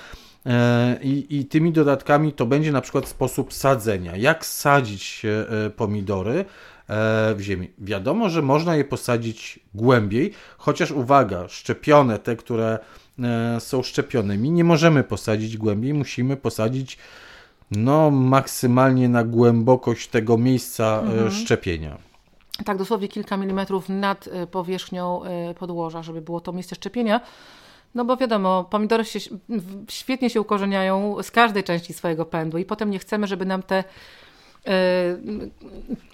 [1.02, 4.16] I, I tymi dodatkami to będzie na przykład sposób sadzenia.
[4.16, 5.22] Jak sadzić
[5.76, 6.44] pomidory
[7.34, 7.70] w ziemi?
[7.78, 12.78] Wiadomo, że można je posadzić głębiej, chociaż uwaga, szczepione, te, które
[13.58, 16.98] są szczepionymi, nie możemy posadzić głębiej, musimy posadzić
[17.70, 21.98] no, maksymalnie na głębokość tego miejsca e, szczepienia.
[22.64, 25.20] tak dosłownie kilka milimetrów nad y, powierzchnią
[25.58, 27.20] podłoża, żeby było to miejsce szczepienia.
[27.94, 29.20] No bo wiadomo, pomidory się,
[29.88, 33.84] świetnie się ukorzeniają z każdej części swojego pędu i potem nie chcemy, żeby nam te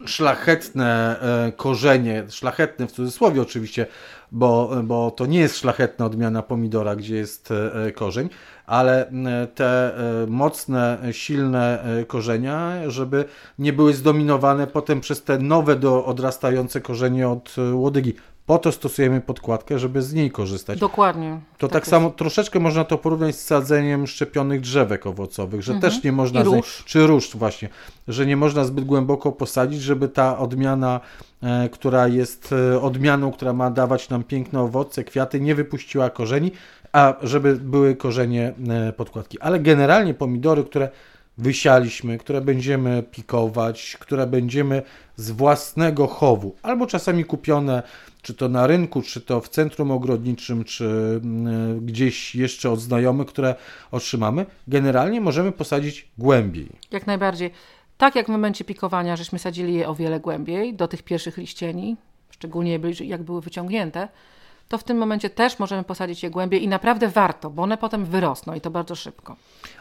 [0.07, 3.87] Szlachetne e, korzenie, szlachetne w cudzysłowie oczywiście,
[4.33, 8.29] bo, bo to nie jest szlachetna odmiana pomidora, gdzie jest e, korzeń,
[8.67, 13.25] ale e, te e, mocne, silne e, korzenia, żeby
[13.59, 18.15] nie były zdominowane potem przez te nowe do odrastające korzenie od e, łodygi.
[18.51, 20.79] Po to stosujemy podkładkę, żeby z niej korzystać.
[20.79, 21.41] dokładnie.
[21.59, 21.91] To tak, jest.
[21.91, 26.41] samo troszeczkę można to porównać z sadzeniem szczepionych drzewek owocowych, że też nie można.
[26.41, 26.57] Mhm.
[26.57, 26.83] I róż.
[26.87, 27.69] Czy róż, właśnie,
[28.09, 31.01] że nie można zbyt głęboko posadzić, żeby ta odmiana,
[31.43, 36.53] e, która jest e, odmianą, która ma dawać nam piękne owoce, kwiaty, nie wypuściła korzeni,
[36.93, 39.41] a żeby były korzenie e, podkładki.
[39.41, 40.89] Ale generalnie pomidory, które
[41.41, 44.83] wysialiśmy, które będziemy pikować, które będziemy
[45.17, 47.83] z własnego chowu, albo czasami kupione,
[48.23, 53.27] czy to na rynku, czy to w centrum ogrodniczym, czy mm, gdzieś jeszcze od znajomych,
[53.27, 53.55] które
[53.91, 56.69] otrzymamy, generalnie możemy posadzić głębiej.
[56.91, 57.51] Jak najbardziej.
[57.99, 61.97] Tak jak w momencie pikowania, żeśmy sadzili je o wiele głębiej, do tych pierwszych liścieni,
[62.31, 64.09] szczególnie jak były wyciągnięte,
[64.71, 68.05] to w tym momencie też możemy posadzić je głębiej i naprawdę warto, bo one potem
[68.05, 69.37] wyrosną i to bardzo szybko.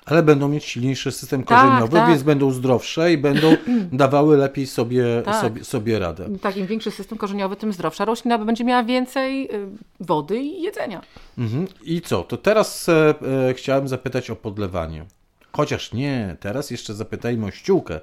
[0.05, 3.55] Ale będą mieć silniejszy system tak, korzeniowy, tak, więc będą zdrowsze i będą
[3.91, 5.41] dawały lepiej sobie, tak.
[5.41, 6.29] sobie, sobie radę.
[6.41, 9.67] Tak, im większy system korzeniowy, tym zdrowsza roślina, bo będzie miała więcej y,
[9.99, 11.01] wody i jedzenia.
[11.37, 11.67] Mhm.
[11.83, 12.23] I co?
[12.23, 13.13] To teraz e,
[13.49, 15.05] e, chciałem zapytać o podlewanie.
[15.51, 17.99] Chociaż nie, teraz jeszcze zapytajmy o ściółkę.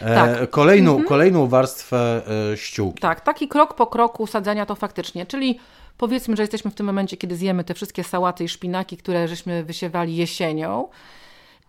[0.00, 0.50] E, tak.
[0.50, 1.08] kolejną, mhm.
[1.08, 3.00] kolejną warstwę e, ściółki.
[3.00, 5.58] Tak, taki krok po kroku sadzenia to faktycznie, czyli
[5.98, 9.64] powiedzmy, że jesteśmy w tym momencie, kiedy zjemy te wszystkie sałaty i szpinaki, które żeśmy
[9.64, 10.88] wysiewali jesienią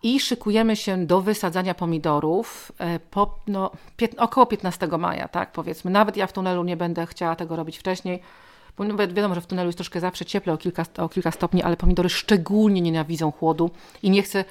[0.02, 3.70] i szykujemy się do wysadzania pomidorów e, po, no,
[4.16, 5.90] około 15 maja, tak powiedzmy.
[5.90, 8.22] Nawet ja w tunelu nie będę chciała tego robić wcześniej,
[8.78, 11.62] bo no, wiadomo, że w tunelu jest troszkę zawsze cieple o kilka, o kilka stopni,
[11.62, 13.70] ale pomidory szczególnie nienawidzą chłodu
[14.02, 14.44] i nie chcę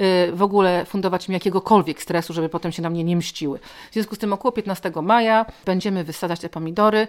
[0.00, 3.58] y, w ogóle fundować mi jakiegokolwiek stresu, żeby potem się na mnie nie mściły.
[3.90, 7.06] W związku z tym około 15 maja będziemy wysadzać te pomidory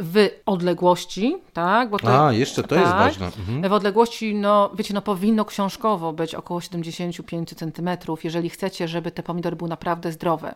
[0.00, 1.90] w odległości, tak?
[1.90, 3.26] Bo to, A, jeszcze to tak, jest ważne.
[3.26, 3.68] Mhm.
[3.68, 7.90] W odległości, no wiecie, no powinno książkowo być około 75 cm,
[8.24, 10.54] jeżeli chcecie, żeby te pomidory były naprawdę zdrowe.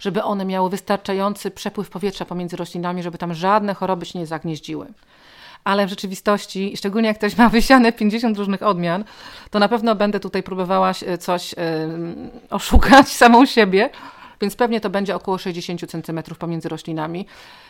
[0.00, 4.86] Żeby one miały wystarczający przepływ powietrza pomiędzy roślinami, żeby tam żadne choroby się nie zagnieździły
[5.64, 9.04] ale w rzeczywistości, szczególnie jak ktoś ma wysiane 50 różnych odmian,
[9.50, 11.58] to na pewno będę tutaj próbowała coś yy,
[12.50, 13.90] oszukać samą siebie,
[14.40, 17.26] więc pewnie to będzie około 60 cm pomiędzy roślinami.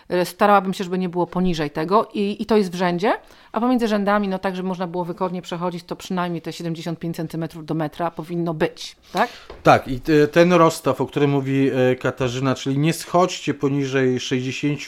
[0.09, 3.13] E, starałabym się, żeby nie było poniżej tego i, i to jest w rzędzie,
[3.53, 7.65] a pomiędzy rzędami, no tak, żeby można było wygodnie przechodzić, to przynajmniej te 75 cm
[7.65, 9.31] do metra powinno być, tak?
[9.63, 10.01] Tak, i
[10.33, 14.81] ten rozstaw, o którym mówi e, Katarzyna, czyli nie schodźcie poniżej 60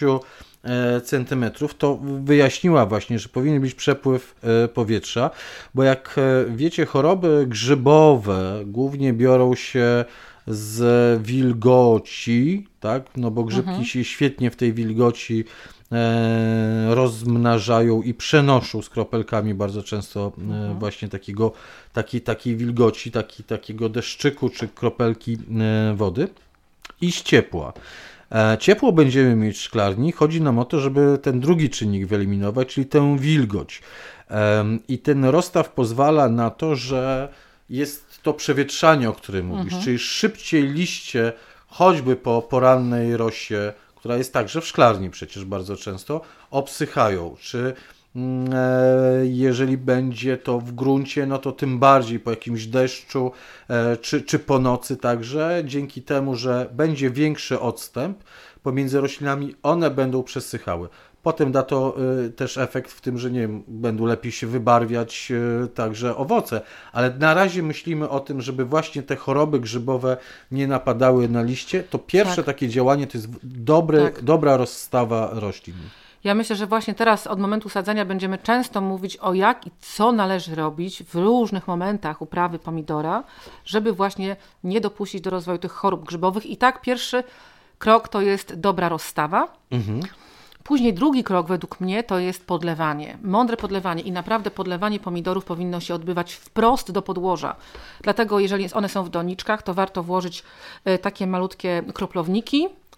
[0.64, 4.35] e, centymetrów, to wyjaśniła właśnie, że powinien być przepływ
[4.74, 5.31] powietrza,
[5.74, 6.16] bo jak
[6.48, 10.05] wiecie, choroby grzybowe głównie biorą się
[10.46, 13.02] z wilgoci, tak?
[13.16, 13.87] No bo grzybki mhm.
[13.87, 15.44] się świetnie w tej wilgoci
[15.92, 20.78] e, rozmnażają i przenoszą z kropelkami bardzo często e, mhm.
[20.78, 21.52] właśnie takiego,
[21.92, 26.28] taki, takiej wilgoci, taki, takiego deszczyku czy kropelki e, wody
[27.00, 27.72] i z ciepła.
[28.32, 30.12] E, ciepło będziemy mieć w szklarni.
[30.12, 33.82] Chodzi nam o to, żeby ten drugi czynnik wyeliminować, czyli tę wilgoć.
[34.88, 37.28] I ten rozstaw pozwala na to, że
[37.70, 39.83] jest to przewietrzanie, o którym mówisz, mhm.
[39.83, 41.33] czyli szybciej liście,
[41.66, 47.74] choćby po porannej rosie, która jest także w szklarni przecież bardzo często, obsychają, czy
[48.16, 53.33] mm, e, jeżeli będzie to w gruncie, no to tym bardziej po jakimś deszczu
[53.68, 58.18] e, czy, czy po nocy także, dzięki temu, że będzie większy odstęp
[58.62, 60.88] pomiędzy roślinami, one będą przesychały.
[61.26, 61.94] Potem da to
[62.26, 65.32] y, też efekt w tym, że nie wiem, będą lepiej się wybarwiać
[65.64, 66.60] y, także owoce,
[66.92, 70.16] ale na razie myślimy o tym, żeby właśnie te choroby grzybowe
[70.50, 71.82] nie napadały na liście.
[71.82, 72.44] To pierwsze tak.
[72.44, 74.22] takie działanie to jest dobry, tak.
[74.22, 75.74] dobra rozstawa roślin.
[76.24, 80.12] Ja myślę, że właśnie teraz od momentu sadzenia będziemy często mówić o jak i co
[80.12, 83.24] należy robić w różnych momentach uprawy pomidora,
[83.64, 86.46] żeby właśnie nie dopuścić do rozwoju tych chorób grzybowych.
[86.46, 87.24] I tak pierwszy
[87.78, 89.48] krok to jest dobra rozstawa.
[89.70, 90.00] Mhm.
[90.66, 93.18] Później drugi krok według mnie to jest podlewanie.
[93.22, 97.57] Mądre podlewanie i naprawdę podlewanie pomidorów powinno się odbywać wprost do podłoża.
[98.00, 100.42] Dlatego jeżeli one są w doniczkach, to warto włożyć
[100.85, 102.46] e, takie malutkie kroplownik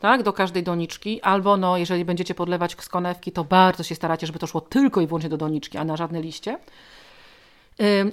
[0.01, 4.27] tak, do każdej doniczki, albo no, jeżeli będziecie podlewać z konewki, to bardzo się staracie,
[4.27, 6.59] żeby to szło tylko i wyłącznie do doniczki, a na żadne liście.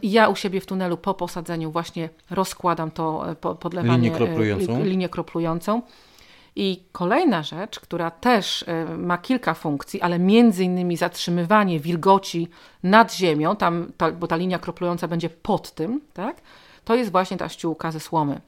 [0.04, 4.84] Ja u siebie w tunelu po posadzeniu właśnie rozkładam to e, podlewanie, linię kroplującą.
[4.84, 5.82] Linię kroplującą.
[6.56, 12.48] I kolejna rzecz, która też e, ma kilka funkcji, ale między innymi zatrzymywanie wilgoci
[12.84, 16.42] nad ziemią, tam, ta, bo ta linia kroplująca będzie pod tym, tak?
[16.86, 18.42] to jest właśnie ta ściółka ze słomy.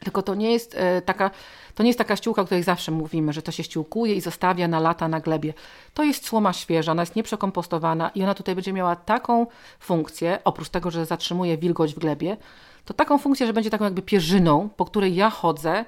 [0.00, 1.30] Tylko to nie jest e, taka,
[1.74, 4.68] to nie jest taka ściółka, o której zawsze mówimy, że to się ściółkuje i zostawia
[4.68, 5.54] na lata na glebie.
[5.94, 9.46] To jest słoma świeża, ona jest nieprzekompostowana i ona tutaj będzie miała taką
[9.80, 12.36] funkcję, oprócz tego, że zatrzymuje wilgoć w glebie,
[12.84, 15.84] to taką funkcję, że będzie taką jakby pierzyną, po której ja chodzę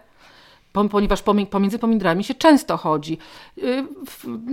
[0.73, 3.19] ponieważ pomiędzy pomidorami się często chodzi.
[3.59, 3.85] Y,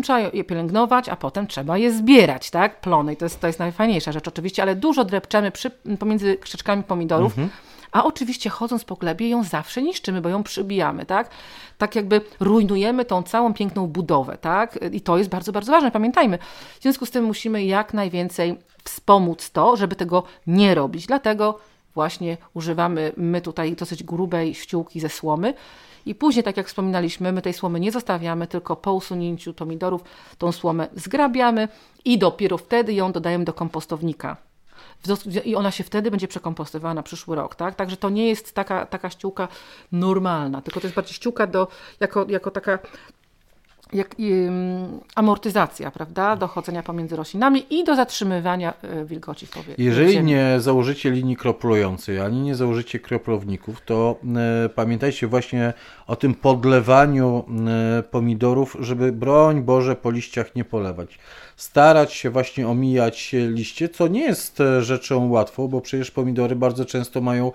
[0.04, 2.82] trzeba je pielęgnować, a potem trzeba je zbierać, tak?
[2.82, 3.14] Plony.
[3.14, 7.32] I to jest, to jest najfajniejsza rzecz oczywiście, ale dużo drepczemy przy, pomiędzy krzyczkami pomidorów.
[7.32, 7.50] Mhm.
[7.92, 11.30] A oczywiście chodząc po glebie ją zawsze niszczymy, bo ją przybijamy, tak?
[11.78, 14.80] Tak jakby rujnujemy tą całą piękną budowę, tak?
[14.92, 16.38] I to jest bardzo, bardzo ważne, pamiętajmy.
[16.80, 21.08] W związku z tym musimy jak najwięcej wspomóc to, żeby tego nie robić.
[21.08, 21.60] Dlatego
[21.94, 25.54] właśnie używamy my tutaj dosyć grubej ściółki ze słomy.
[26.06, 30.02] I później, tak jak wspominaliśmy, my tej słomy nie zostawiamy, tylko po usunięciu pomidorów
[30.38, 31.68] tą słomę zgrabiamy
[32.06, 34.38] i dopiero wtedy ją dodajemy do kompostownika.
[35.46, 37.76] I ona się wtedy będzie przekompostowana na przyszły rok, tak?
[37.76, 39.48] Także to nie jest taka, taka ściółka
[39.92, 41.68] normalna, tylko to jest bardziej ściółka do,
[42.00, 42.80] jako, jako taka
[43.96, 49.82] jak, um, amortyzacja, prawda, dochodzenia pomiędzy roślinami i do zatrzymywania y, wilgoci w powietrzu.
[49.82, 54.16] Jeżeli nie założycie linii kroplującej, ani nie założycie kroplowników, to
[54.66, 55.74] y, pamiętajcie właśnie
[56.08, 57.44] o tym podlewaniu
[58.00, 61.20] y, pomidorów, żeby broń Boże po liściach nie polewać.
[61.56, 67.22] Starać się właśnie omijać liście, co nie jest rzeczą łatwą, bo przecież pomidory bardzo często
[67.22, 67.52] mają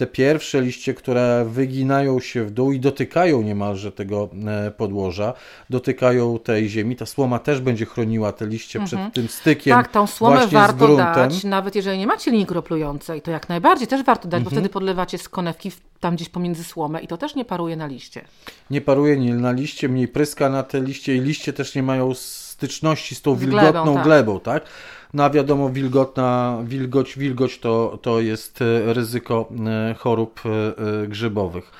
[0.00, 5.32] te pierwsze liście, które wyginają się w dół i dotykają niemalże tego e, podłoża,
[5.70, 6.96] dotykają tej ziemi.
[6.96, 9.02] Ta słoma też będzie chroniła te liście mhm.
[9.02, 9.76] przed tym stykiem.
[9.76, 14.02] Tak, tą słomę warto dać, nawet jeżeli nie macie linii kroplującej, to jak najbardziej też
[14.02, 14.44] warto dać, mhm.
[14.44, 17.86] bo wtedy podlewacie z konewki tam gdzieś pomiędzy słomę i to też nie paruje na
[17.86, 18.24] liście.
[18.70, 22.14] Nie paruje nie na liście, mniej pryska na te liście i liście też nie mają
[22.60, 24.04] styczności z tą z wilgotną glebą, tak.
[24.04, 24.64] glebą, tak?
[25.14, 31.72] No a wiadomo, wilgotna, wilgoć, wilgoć to, to jest e, ryzyko e, chorób e, grzybowych.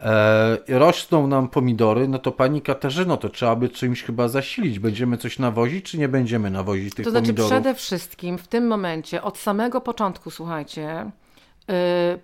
[0.00, 4.78] E, rosną nam pomidory, no to pani Katarzyno, to trzeba by czymś chyba zasilić.
[4.78, 7.36] Będziemy coś nawozić, czy nie będziemy nawozić tych pomidorów?
[7.36, 11.10] To znaczy przede wszystkim w tym momencie, od samego początku, słuchajcie,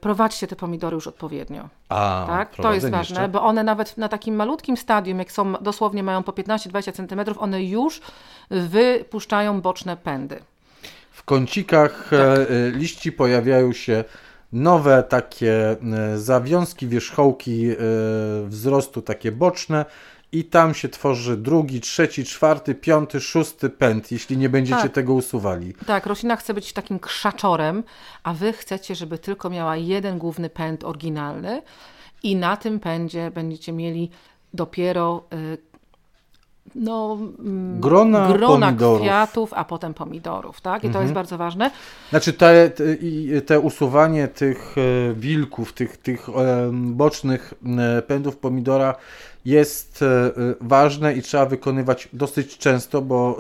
[0.01, 1.69] prowadźcie te pomidory już odpowiednio.
[1.89, 2.57] A, tak?
[2.57, 3.29] To jest ważne, jeszcze?
[3.29, 7.63] bo one nawet na takim malutkim stadium, jak są dosłownie mają po 15-20 cm, one
[7.63, 8.01] już
[8.51, 10.41] wypuszczają boczne pędy.
[11.11, 12.21] W kącikach tak.
[12.21, 14.05] E, liści pojawiają się
[14.53, 17.77] nowe takie e, zawiązki, wierzchołki e,
[18.47, 19.85] wzrostu, takie boczne
[20.33, 24.93] i tam się tworzy drugi, trzeci, czwarty, piąty, szósty pęd, jeśli nie będziecie tak.
[24.93, 25.75] tego usuwali.
[25.87, 27.83] Tak, roślina chce być takim krzaczorem,
[28.23, 31.63] a wy chcecie, żeby tylko miała jeden główny pęd oryginalny
[32.23, 34.11] i na tym pędzie będziecie mieli
[34.55, 35.25] dopiero
[36.75, 40.85] no, mm, grona, grona kwiatów, a potem pomidorów, tak?
[40.85, 40.93] I mhm.
[40.93, 41.15] to jest mhm.
[41.15, 41.71] bardzo ważne.
[42.11, 42.85] Znaczy te, te,
[43.47, 46.27] te usuwanie tych e, wilków, tych, tych
[46.73, 48.95] bocznych e, pędów pomidora
[49.45, 53.39] jest e, ważne i trzeba wykonywać dosyć często, bo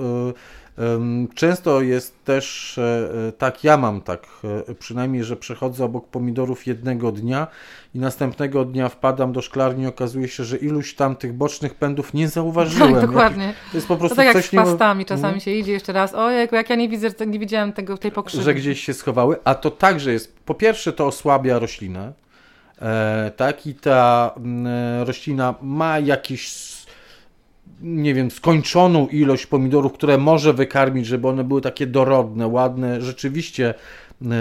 [1.34, 4.26] Często jest też e, e, tak, ja mam tak
[4.68, 7.46] e, przynajmniej, że przechodzę obok pomidorów jednego dnia
[7.94, 12.14] i następnego dnia wpadam do szklarni i okazuje się, że iluś tam tych bocznych pędów
[12.14, 12.92] nie zauważyłem.
[13.02, 13.54] Tak, dokładnie.
[13.70, 15.04] to jest po prostu to tak jak z pastami nie...
[15.04, 18.12] czasami się idzie jeszcze raz, o jak, jak ja nie widzę, nie widziałem tego, tej
[18.12, 18.42] pokrzywy.
[18.42, 22.12] Że gdzieś się schowały, a to także jest, po pierwsze to osłabia roślinę,
[23.36, 26.72] tak, i ta mm, roślina ma jakiś
[27.82, 33.68] nie wiem, skończoną ilość pomidorów, które może wykarmić, żeby one były takie dorodne, ładne, rzeczywiście
[33.68, 33.74] e,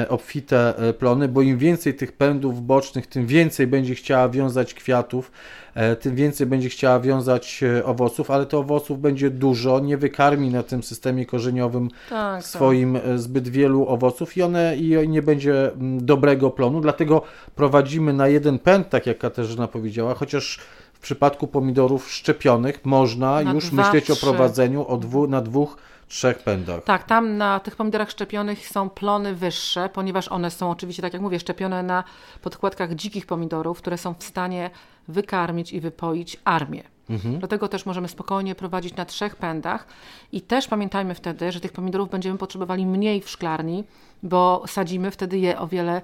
[0.09, 5.31] obfite e, plony, bo im więcej tych pędów bocznych, tym więcej będzie chciała wiązać kwiatów,
[5.73, 10.63] e, tym więcej będzie chciała wiązać owoców, ale to owoców będzie dużo, nie wykarmi na
[10.63, 13.19] tym systemie korzeniowym tak, swoim tak.
[13.19, 17.21] zbyt wielu owoców i one i nie będzie mm, dobrego plonu, dlatego
[17.55, 20.59] prowadzimy na jeden pęd, tak jak Katarzyna powiedziała, chociaż
[20.93, 24.13] w przypadku pomidorów szczepionych można na już dwa, myśleć trzy.
[24.13, 25.77] o prowadzeniu o dwu, na dwóch,
[26.11, 26.83] trzech pędach.
[26.83, 31.21] Tak, tam na tych pomidorach szczepionych są plony wyższe, ponieważ one są oczywiście, tak jak
[31.21, 32.03] mówię, szczepione na
[32.41, 34.69] podkładkach dzikich pomidorów, które są w stanie
[35.07, 36.83] wykarmić i wypoić armię.
[37.09, 37.39] Mhm.
[37.39, 39.87] Dlatego też możemy spokojnie prowadzić na trzech pędach
[40.31, 43.83] i też pamiętajmy wtedy, że tych pomidorów będziemy potrzebowali mniej w szklarni,
[44.23, 46.01] bo sadzimy wtedy je o wiele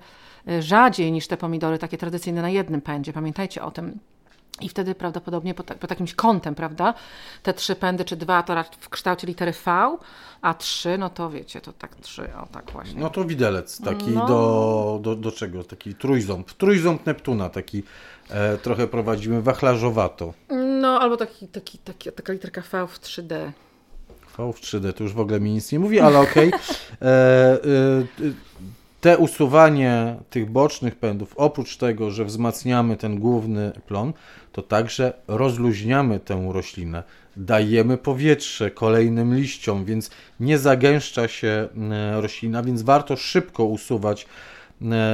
[0.48, 3.14] e, rzadziej niż te pomidory takie tradycyjne na jednym pędzie.
[3.14, 4.00] Pamiętajcie o tym.
[4.62, 6.94] I wtedy prawdopodobnie pod, pod jakimś kątem, prawda?
[7.44, 9.98] Te trzy pędy czy dwa to w kształcie litery V,
[10.42, 13.02] a trzy, no to wiecie, to tak trzy, o tak właśnie.
[13.02, 14.28] No to widelec taki no.
[14.28, 15.64] do, do, do czego?
[15.64, 16.52] Taki trójząb.
[16.52, 17.84] Trójząb Neptuna, taki
[18.30, 20.34] e, trochę prowadzimy wachlarzowato.
[20.82, 23.52] No albo taki, taki, taki, taka literka V w 3D.
[24.38, 26.48] V w 3D, to już w ogóle mi nic nie mówi, ale okej.
[26.48, 28.34] Okay.
[29.02, 34.14] Te usuwanie tych bocznych pędów, oprócz tego, że wzmacniamy ten główny plon,
[34.52, 37.04] to także rozluźniamy tę roślinę,
[37.36, 44.28] dajemy powietrze kolejnym liściom, więc nie zagęszcza się e, roślina, więc warto szybko usuwać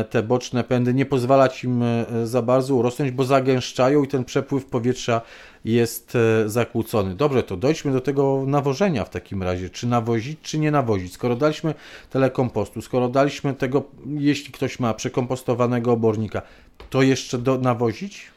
[0.09, 4.65] te boczne pędy, nie pozwalać im e, za bardzo urosnąć, bo zagęszczają i ten przepływ
[4.65, 5.21] powietrza
[5.65, 7.15] jest e, zakłócony.
[7.15, 9.69] Dobrze, to dojdźmy do tego nawożenia w takim razie.
[9.69, 11.13] Czy nawozić, czy nie nawozić?
[11.13, 11.73] Skoro daliśmy
[12.09, 16.41] tyle kompostu, skoro daliśmy tego, jeśli ktoś ma przekompostowanego obornika,
[16.89, 18.31] to jeszcze do, nawozić?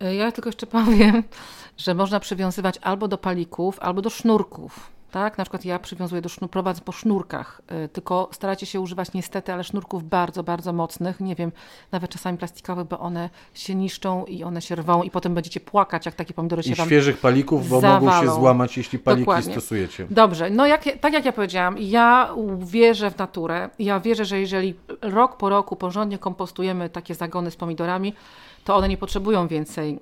[0.00, 1.22] E, ja tylko jeszcze powiem,
[1.76, 5.38] że można przywiązywać albo do palików, albo do sznurków tak?
[5.38, 9.52] Na przykład ja przywiązuję do sznur, prowadzę po sznurkach, y, tylko starajcie się używać niestety,
[9.52, 11.52] ale sznurków bardzo, bardzo mocnych, nie wiem,
[11.92, 16.06] nawet czasami plastikowych, bo one się niszczą i one się rwą i potem będziecie płakać,
[16.06, 18.06] jak takie pomidory się I wam świeżych palików, bo zawalą.
[18.06, 19.52] mogą się złamać, jeśli paliki Dokładnie.
[19.52, 20.06] stosujecie.
[20.10, 23.70] Dobrze, no jak, tak jak ja powiedziałam, ja wierzę w naturę.
[23.78, 28.14] Ja wierzę, że jeżeli rok po roku porządnie kompostujemy takie zagony z pomidorami,
[28.64, 29.98] to one nie potrzebują więcej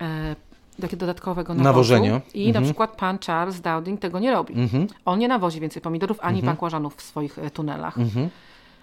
[0.00, 0.36] e,
[0.78, 1.64] dodatkowego nawozu.
[1.68, 2.20] Nawożenia.
[2.34, 2.64] I na Mhm.
[2.64, 4.54] przykład pan Charles Dowding tego nie robi.
[4.54, 4.86] Mhm.
[5.04, 7.98] On nie nawozi więcej pomidorów ani bakłażanów w swoich e, tunelach.
[7.98, 8.28] Mhm.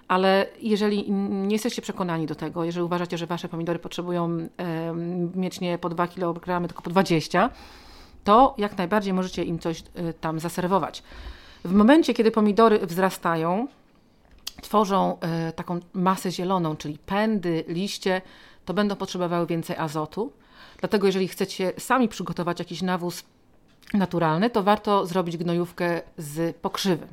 [0.08, 5.60] Ale jeżeli nie jesteście przekonani do tego, jeżeli uważacie, że wasze pomidory potrzebują em, mieć
[5.60, 7.50] nie po 2 kg, tylko po 20,
[8.24, 11.04] to jak najbardziej możecie im coś y, tam zaserwować.
[11.66, 13.68] W momencie, kiedy pomidory wzrastają,
[14.62, 15.18] tworzą
[15.50, 18.22] y, taką masę zieloną, czyli pędy, liście,
[18.66, 20.32] to będą potrzebowały więcej azotu.
[20.80, 23.24] Dlatego jeżeli chcecie sami przygotować jakiś nawóz
[23.94, 27.08] naturalny, to warto zrobić gnojówkę z pokrzywy.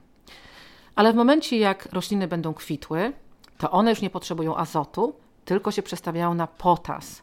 [0.95, 3.13] Ale w momencie, jak rośliny będą kwitły,
[3.59, 7.23] to one już nie potrzebują azotu, tylko się przestawiają na potas.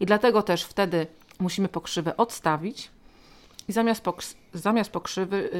[0.00, 1.06] I dlatego też wtedy
[1.38, 2.90] musimy pokrzywę odstawić
[3.68, 4.04] i zamiast,
[4.54, 5.50] zamiast pokrzywy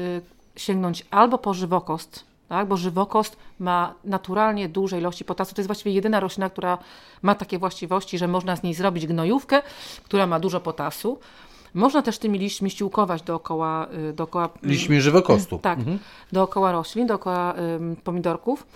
[0.55, 2.67] y, sięgnąć albo po żywokost, tak?
[2.67, 5.55] bo żywokost ma naturalnie duże ilości potasu.
[5.55, 6.77] To jest właściwie jedyna roślina, która
[7.21, 9.61] ma takie właściwości, że można z niej zrobić gnojówkę,
[10.03, 11.19] która ma dużo potasu.
[11.73, 15.59] Można też tymi liśćmi ściółkować dookoła, y, dookoła Liśćmi żywokostu.
[15.59, 15.79] tak,
[16.31, 18.67] dookoła roślin, dookoła ym, pomidorków.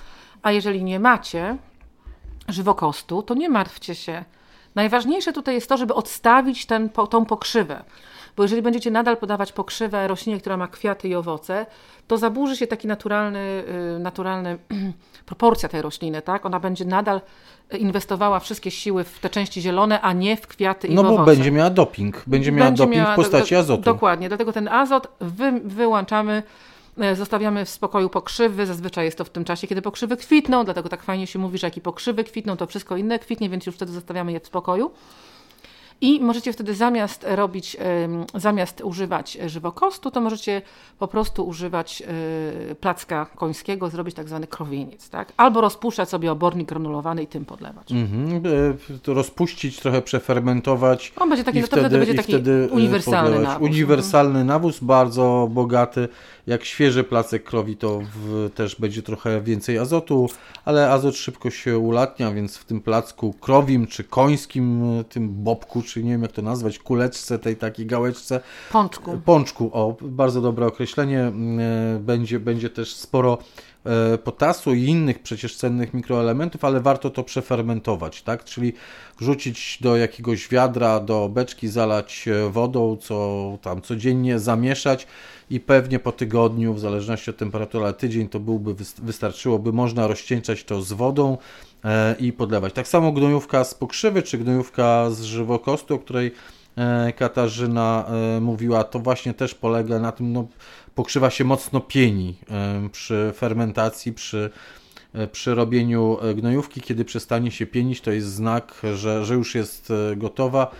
[0.41, 1.57] A jeżeli nie macie
[2.47, 4.25] żywokostu, to nie martwcie się.
[4.75, 7.83] Najważniejsze tutaj jest to, żeby odstawić ten, tą pokrzywę.
[8.37, 11.65] Bo jeżeli będziecie nadal podawać pokrzywę roślinie, która ma kwiaty i owoce,
[12.07, 13.63] to zaburzy się taki naturalny,
[13.95, 14.57] y, naturalny
[15.25, 16.45] proporcja tej rośliny, tak?
[16.45, 17.21] Ona będzie nadal
[17.79, 21.13] inwestowała wszystkie siły w te części zielone, a nie w kwiaty i No w bo
[21.13, 21.31] owoce.
[21.35, 22.23] będzie miała doping.
[22.27, 23.83] Będzie miała Będzie doping miała w postaci do- do- azotu.
[23.83, 26.43] Dokładnie, dlatego ten azot wy, wyłączamy,
[26.99, 28.65] e, zostawiamy w spokoju pokrzywy.
[28.65, 31.67] Zazwyczaj jest to w tym czasie, kiedy pokrzywy kwitną, dlatego tak fajnie się mówi, że
[31.67, 34.91] jak i pokrzywy kwitną, to wszystko inne kwitnie, więc już wtedy zostawiamy je w spokoju.
[36.01, 37.77] I możecie wtedy zamiast robić,
[38.35, 40.61] zamiast używać żywokostu, to możecie
[40.99, 42.03] po prostu używać
[42.71, 45.33] e, placka końskiego, zrobić tak zwany krowieniec, tak?
[45.37, 47.91] Albo rozpuszczać sobie obornik granulowany i tym podlewać.
[47.91, 48.43] Mhm.
[48.95, 51.13] e, to Rozpuścić, trochę przefermentować.
[51.17, 53.53] On będzie taki, I to wtedy będzie i taki wtedy, e, uniwersalny podlewać.
[53.53, 53.69] nawóz.
[53.69, 56.07] Uniwersalny nawóz, bardzo bogaty.
[56.47, 60.29] Jak świeży placek krowi, to w, też będzie trochę więcej azotu,
[60.65, 66.03] ale azot szybko się ulatnia, więc w tym placku krowim czy końskim, tym bobku, czy
[66.03, 69.21] nie wiem jak to nazwać, kuleczce, tej takiej gałeczce, Pączku.
[69.25, 71.19] Pączku, o, bardzo dobre określenie.
[71.21, 71.59] Mm,
[71.95, 73.37] e, Będzie, będzie też sporo
[74.23, 78.43] potasu i innych przecież cennych mikroelementów, ale warto to przefermentować, tak?
[78.43, 78.73] Czyli
[79.19, 85.07] wrzucić do jakiegoś wiadra, do beczki, zalać e, wodą, co tam codziennie zamieszać
[85.49, 90.07] i pewnie po tygodniu, w zależności od temperatury, ale tydzień to byłby wys- wystarczyłoby, można
[90.07, 91.37] rozcieńczać to z wodą
[91.83, 92.73] e, i podlewać.
[92.73, 96.31] Tak samo gnojówka z pokrzywy, czy gnojówka z żywokostu, o której
[96.75, 98.05] e, Katarzyna
[98.37, 100.47] e, mówiła, to właśnie też polega na tym, no,
[100.95, 102.35] pokrzywa się mocno pieni
[102.91, 104.49] przy fermentacji, przy,
[105.13, 106.81] e, przy robieniu e, gnojówki.
[106.81, 110.71] Kiedy przestanie się pienić, to jest znak, że, że już jest e, gotowa.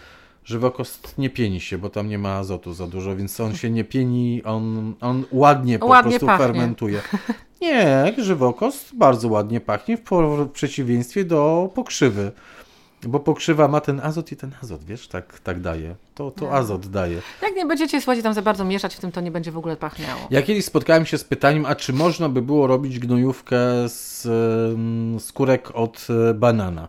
[0.46, 3.84] Żywokost nie pieni się, bo tam nie ma azotu za dużo, więc on się nie
[3.84, 6.46] pieni, on, on ładnie po Ładnie prostu pachnie.
[6.46, 7.02] fermentuje.
[7.62, 12.32] Nie, żywokost bardzo ładnie pachnie w przeciwieństwie do pokrzywy.
[13.08, 15.96] Bo pokrzywa ma ten azot i ten azot, wiesz, tak, tak daje.
[16.16, 17.22] To, to azot daje.
[17.42, 19.78] Jak nie będziecie, słuchajcie, tam za bardzo mieszać w tym, to nie będzie w ogóle
[19.78, 20.22] pachniało.
[20.30, 24.28] Ja kiedyś spotkałem się z pytaniem, a czy można by było robić gnojówkę z
[25.24, 26.88] skórek od e, banana?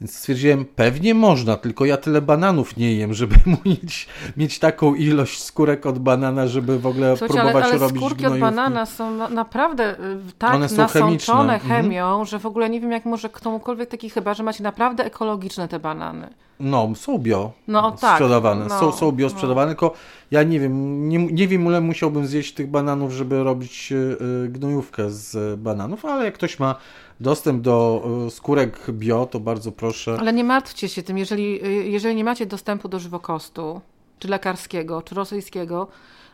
[0.00, 3.36] Więc stwierdziłem, pewnie można, tylko ja tyle bananów nie jem, żeby
[3.66, 8.02] mieć, mieć taką ilość skórek od banana, żeby w ogóle Słuchajcie, ale, próbować ale robić
[8.02, 8.44] skórki gnojówki.
[8.44, 11.60] od banana są na, naprawdę y, tak One są nasączone chemiczne, mhm.
[11.60, 15.68] chemią, że w ogóle nie wiem, jak może komukolwiek taki chyba, że macie naprawdę ekologiczne
[15.68, 16.28] te banany.
[16.60, 18.66] No, są bio No tak, sprzedawane.
[18.68, 19.30] no, są, są bio no.
[19.30, 19.94] sprzedawane, tylko
[20.30, 25.10] ja nie wiem, nie, nie wiem ile musiałbym zjeść tych bananów, żeby robić e, gnojówkę
[25.10, 26.74] z bananów, ale jak ktoś ma
[27.20, 30.16] dostęp do e, skórek bio, to bardzo proszę.
[30.20, 33.80] Ale nie martwcie się tym, jeżeli, y, jeżeli nie macie dostępu do żywokostu,
[34.18, 35.88] czy lekarskiego, czy rosyjskiego,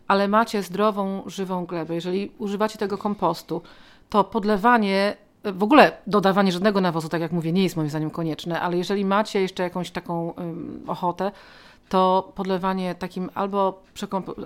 [0.08, 3.62] ale macie zdrową, żywą glebę, jeżeli używacie tego kompostu,
[4.08, 5.16] to podlewanie,
[5.46, 8.76] y, w ogóle dodawanie żadnego nawozu, tak jak mówię, nie jest moim zdaniem konieczne, ale
[8.76, 11.32] jeżeli macie jeszcze jakąś taką ym, ochotę,
[11.88, 13.82] to podlewanie takim albo,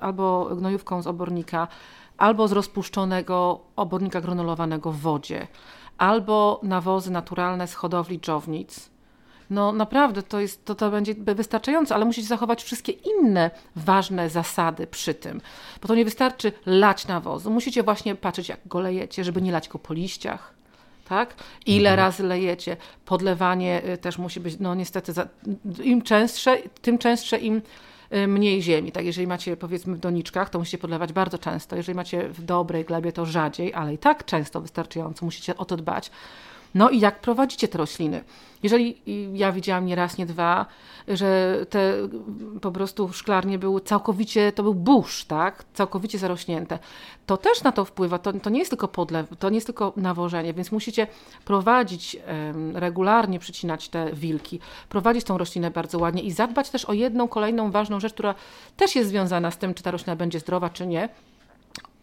[0.01, 1.69] albo gnojówką z obornika,
[2.19, 5.47] albo z rozpuszczonego obornika granulowanego w wodzie,
[5.99, 8.91] albo nawozy naturalne z hodowli dżownic.
[9.51, 14.87] No naprawdę to, jest, to, to będzie wystarczające, ale musicie zachować wszystkie inne ważne zasady
[14.87, 15.41] przy tym.
[15.83, 17.51] Bo to nie wystarczy lać nawozu.
[17.51, 20.55] Musicie właśnie patrzeć, jak go lejecie, żeby nie lać go po liściach.
[21.09, 21.35] Tak?
[21.67, 22.07] Ile mhm.
[22.07, 22.77] razy lejecie?
[23.05, 25.29] Podlewanie y, też musi być, no niestety, za,
[25.83, 27.63] im częstsze, tym częstsze im
[28.29, 28.93] mniej ziemi.
[28.93, 31.77] Tak, jeżeli macie powiedzmy w doniczkach, to musicie podlewać bardzo często.
[31.77, 35.25] Jeżeli macie w dobrej glebie, to rzadziej, ale i tak często wystarczająco.
[35.25, 36.11] Musicie o to dbać.
[36.75, 38.25] No i jak prowadzicie te rośliny?
[38.63, 39.03] Jeżeli
[39.35, 40.67] ja widziałam nie raz, nie dwa,
[41.09, 41.95] że te
[42.61, 45.65] po prostu szklarnie były całkowicie, to był burz, tak?
[45.75, 46.79] Całkowicie zarośnięte.
[47.27, 48.19] To też na to wpływa.
[48.19, 51.07] To, to nie jest tylko podlew, to nie jest tylko nawożenie, więc musicie
[51.45, 52.17] prowadzić
[52.75, 57.71] regularnie, przycinać te wilki, prowadzić tą roślinę bardzo ładnie i zadbać też o jedną kolejną
[57.71, 58.35] ważną rzecz, która
[58.77, 61.09] też jest związana z tym, czy ta roślina będzie zdrowa, czy nie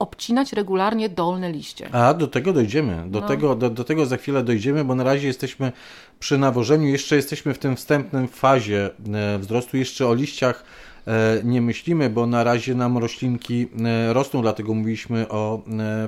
[0.02, 1.96] obcinać regularnie dolne liście.
[1.96, 3.04] A do tego dojdziemy.
[3.08, 3.28] Do, no.
[3.28, 5.72] tego, do, do tego za chwilę dojdziemy, bo na razie jesteśmy
[6.20, 10.64] przy nawożeniu, jeszcze jesteśmy w tym wstępnym fazie e, wzrostu, jeszcze o liściach
[11.08, 15.62] e, nie myślimy, bo na razie nam roślinki e, rosną, dlatego mówiliśmy o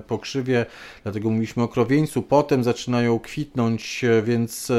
[0.08, 0.66] pokrzywie,
[1.04, 4.72] dlatego mówiliśmy o krowieńcu, potem zaczynają kwitnąć, więc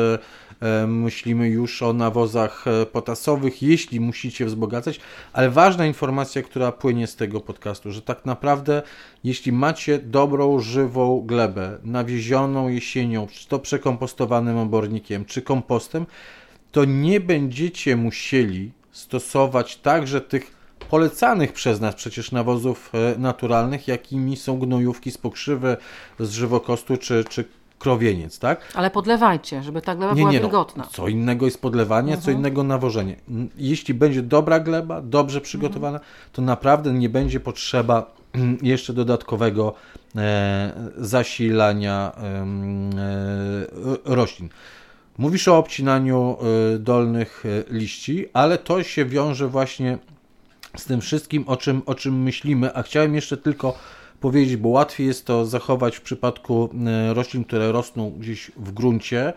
[0.87, 5.01] myślimy już o nawozach e, potasowych, jeśli musicie wzbogacać,
[5.33, 8.83] ale ważna informacja, która płynie z tego podcastu, że tak naprawdę
[9.25, 16.07] jeśli macie dobrą, żywą glebę, nawiezioną jesienią, czy to przekompostowanym obornikiem, czy kompostem,
[16.73, 20.55] to nie będziecie musieli stosować także tych
[20.91, 25.77] polecanych przez nas przecież nawozów e, naturalnych, jakimi są gnojówki z pokrzywy,
[26.21, 27.45] z żywokostu czy, czy
[27.79, 28.61] krowieniec, tak?
[28.75, 30.43] Ale podlewajcie, żeby ta gleba nie, była nie, no.
[30.43, 30.85] wilgotna.
[30.85, 32.23] No, co innego jest podlewanie, mhm.
[32.23, 33.17] co innego nawożenie.
[33.57, 36.15] Jeśli będzie dobra gleba, dobrze przygotowana, mhm.
[36.33, 38.15] to naprawdę nie będzie potrzeba
[38.63, 39.75] jeszcze dodatkowego
[40.17, 42.47] e, zasilania e,
[44.05, 44.49] roślin.
[45.19, 46.37] Mówisz o obcinaniu
[46.75, 49.99] e, dolnych e, liści, ale to się wiąże właśnie
[50.77, 53.79] z tym wszystkim, o czym, o czym myślimy, a chciałem jeszcze tylko
[54.25, 59.33] powiedzieć, bo łatwiej jest to zachować w przypadku e, roślin, które rosną gdzieś w gruncie,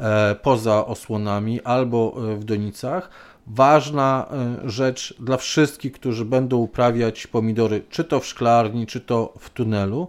[0.00, 3.10] e, poza osłonami albo e, w donicach.
[3.46, 4.26] Ważna
[4.64, 10.08] rzecz dla wszystkich, którzy będą uprawiać pomidory, czy to w szklarni, czy to w tunelu.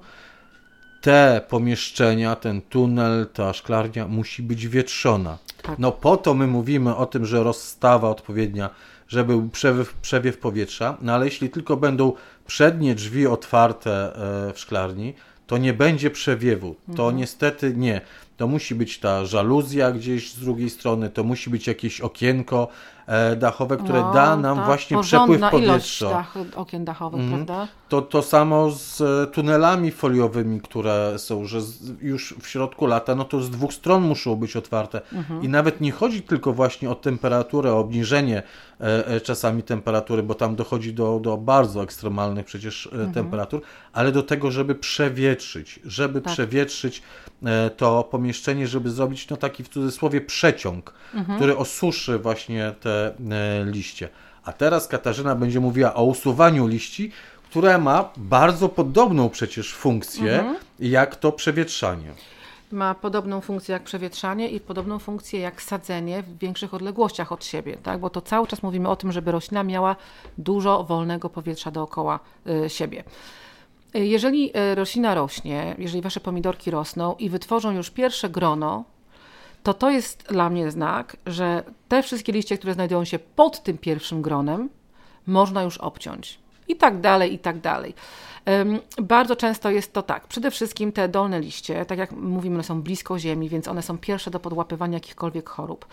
[1.01, 5.37] Te pomieszczenia, ten tunel, ta szklarnia musi być wietrzona.
[5.61, 5.79] Tak.
[5.79, 8.69] No po to my mówimy o tym, że rozstawa odpowiednia
[9.07, 12.13] żeby był przewiew, przewiew powietrza, no ale jeśli tylko będą
[12.47, 14.15] przednie drzwi otwarte
[14.49, 15.13] e, w szklarni,
[15.47, 16.75] to nie będzie przewiewu.
[16.85, 17.17] To mhm.
[17.17, 18.01] niestety nie.
[18.37, 22.67] To musi być ta żaluzja gdzieś z drugiej strony, to musi być jakieś okienko,
[23.07, 26.09] E, dachowe, które no, da nam tak, właśnie przepływ powietrza.
[26.09, 27.31] Dach, okien dachowych, mm.
[27.31, 27.67] prawda?
[27.89, 31.59] To, to samo z e, tunelami foliowymi, które są, że
[32.01, 35.01] już w środku lata, no to z dwóch stron muszą być otwarte.
[35.13, 35.43] Mhm.
[35.43, 38.43] I nawet nie chodzi tylko właśnie o temperaturę, o obniżenie
[38.79, 43.13] e, czasami temperatury, bo tam dochodzi do, do bardzo ekstremalnych przecież mhm.
[43.13, 43.61] temperatur,
[43.93, 46.33] ale do tego, żeby przewietrzyć, żeby tak.
[46.33, 47.01] przewietrzyć
[47.77, 51.37] to pomieszczenie, żeby zrobić no taki w cudzysłowie przeciąg, mhm.
[51.37, 54.09] który osuszy właśnie te E, liście.
[54.43, 57.11] A teraz Katarzyna będzie mówiła o usuwaniu liści,
[57.49, 60.57] które ma bardzo podobną przecież funkcję mhm.
[60.79, 62.13] jak to przewietrzanie.
[62.71, 67.77] Ma podobną funkcję jak przewietrzanie i podobną funkcję jak sadzenie w większych odległościach od siebie,
[67.83, 67.99] tak?
[67.99, 69.95] bo to cały czas mówimy o tym, żeby roślina miała
[70.37, 72.19] dużo wolnego powietrza dookoła
[72.65, 73.03] y, siebie.
[73.93, 78.83] E, jeżeli roślina rośnie, jeżeli wasze pomidorki rosną i wytworzą już pierwsze grono,
[79.63, 83.77] to to jest dla mnie znak, że te wszystkie liście, które znajdują się pod tym
[83.77, 84.69] pierwszym gronem,
[85.27, 86.39] można już obciąć.
[86.67, 87.93] I tak dalej, i tak dalej.
[89.01, 90.27] Bardzo często jest to tak.
[90.27, 93.97] Przede wszystkim te dolne liście, tak jak mówimy, one są blisko ziemi, więc one są
[93.97, 95.85] pierwsze do podłapywania jakichkolwiek chorób.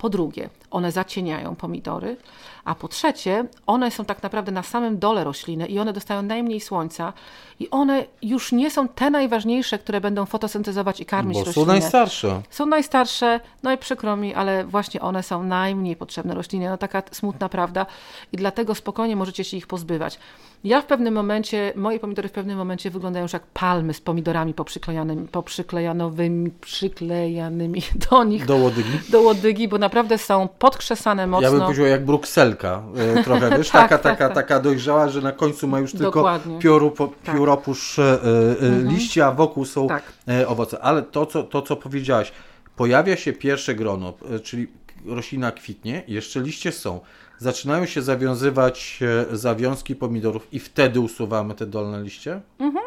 [0.00, 2.16] Po drugie, one zacieniają pomidory,
[2.64, 6.60] a po trzecie, one są tak naprawdę na samym dole rośliny i one dostają najmniej
[6.60, 7.12] słońca
[7.58, 11.66] i one już nie są te najważniejsze, które będą fotosyntezować i karmić Bo rośliny.
[11.66, 12.42] są najstarsze.
[12.50, 16.68] Są najstarsze, no i przykro mi, ale właśnie one są najmniej potrzebne rośliny.
[16.68, 17.86] No taka smutna prawda
[18.32, 20.18] i dlatego spokojnie możecie się ich pozbywać.
[20.64, 24.54] Ja w pewnym momencie, moje pomidory w pewnym momencie wyglądają już jak palmy z pomidorami
[24.54, 28.46] poprzyklejanymi, poprzyklejanowymi, przyklejanymi do nich.
[28.46, 28.98] Do łodygi.
[29.08, 31.48] Do łodygi, bo naprawdę są podkrzesane mocno.
[31.48, 34.34] Ja bym powiedział jak brukselka e, trochę, wiesz, tak, taka, tak, taka, tak.
[34.34, 36.58] taka dojrzała, że na końcu ma już tylko Dokładnie.
[36.58, 37.34] pioru, po, tak.
[37.34, 38.20] pióropusz e,
[38.60, 38.88] mhm.
[38.88, 40.02] liści, a wokół są tak.
[40.46, 40.80] owoce.
[40.80, 42.32] Ale to co, to, co powiedziałaś,
[42.76, 44.66] pojawia się pierwsze grono, czyli
[45.06, 47.00] roślina kwitnie, jeszcze liście są
[47.40, 52.40] zaczynają się zawiązywać e, zawiązki pomidorów i wtedy usuwamy te dolne liście.
[52.58, 52.84] Mhm.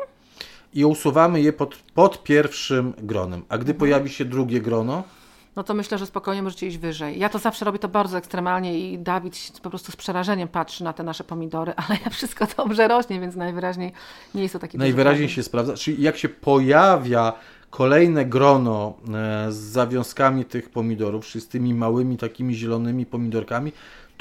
[0.73, 3.43] I usuwamy je pod, pod pierwszym gronem.
[3.49, 3.79] A gdy mhm.
[3.79, 5.03] pojawi się drugie grono,
[5.55, 7.19] no to myślę, że spokojnie możecie iść wyżej.
[7.19, 10.93] Ja to zawsze robię to bardzo ekstremalnie i Dawid po prostu z przerażeniem patrzy na
[10.93, 13.91] te nasze pomidory, ale ja wszystko dobrze rośnie, więc najwyraźniej
[14.35, 15.73] nie jest to taki Najwyraźniej się sprawdza.
[15.73, 17.33] Czyli jak się pojawia
[17.69, 23.71] kolejne grono e, z zawiązkami tych pomidorów, czyli z tymi małymi takimi zielonymi pomidorkami,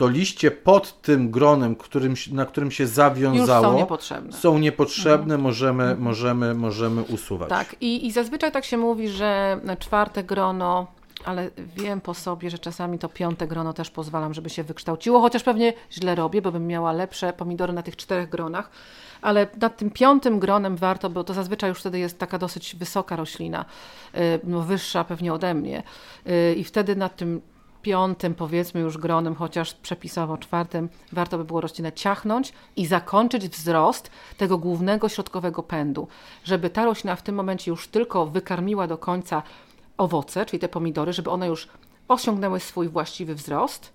[0.03, 4.33] to liście pod tym gronem, którym, na którym się zawiązało, Już są niepotrzebne.
[4.33, 5.41] Są niepotrzebne, mhm.
[5.41, 6.03] możemy, mhm.
[6.03, 7.49] możemy, możemy usuwać.
[7.49, 10.87] Tak, I, i zazwyczaj tak się mówi, że czwarte grono
[11.25, 15.43] ale wiem po sobie, że czasami to piąte grono też pozwalam, żeby się wykształciło, chociaż
[15.43, 18.71] pewnie źle robię, bo bym miała lepsze pomidory na tych czterech gronach,
[19.21, 23.17] ale nad tym piątym gronem warto, bo to zazwyczaj już wtedy jest taka dosyć wysoka
[23.17, 23.65] roślina,
[24.15, 25.83] y, no wyższa pewnie ode mnie
[26.27, 27.41] y, i wtedy nad tym
[27.83, 34.11] piątym, powiedzmy już gronem, chociaż przepisowo czwartym, warto by było roślinę ciachnąć i zakończyć wzrost
[34.37, 36.09] tego głównego środkowego pędu,
[36.45, 39.43] żeby ta roślina w tym momencie już tylko wykarmiła do końca
[39.97, 41.69] owoce, czyli te pomidory, żeby one już
[42.09, 43.93] osiągnęły swój właściwy wzrost.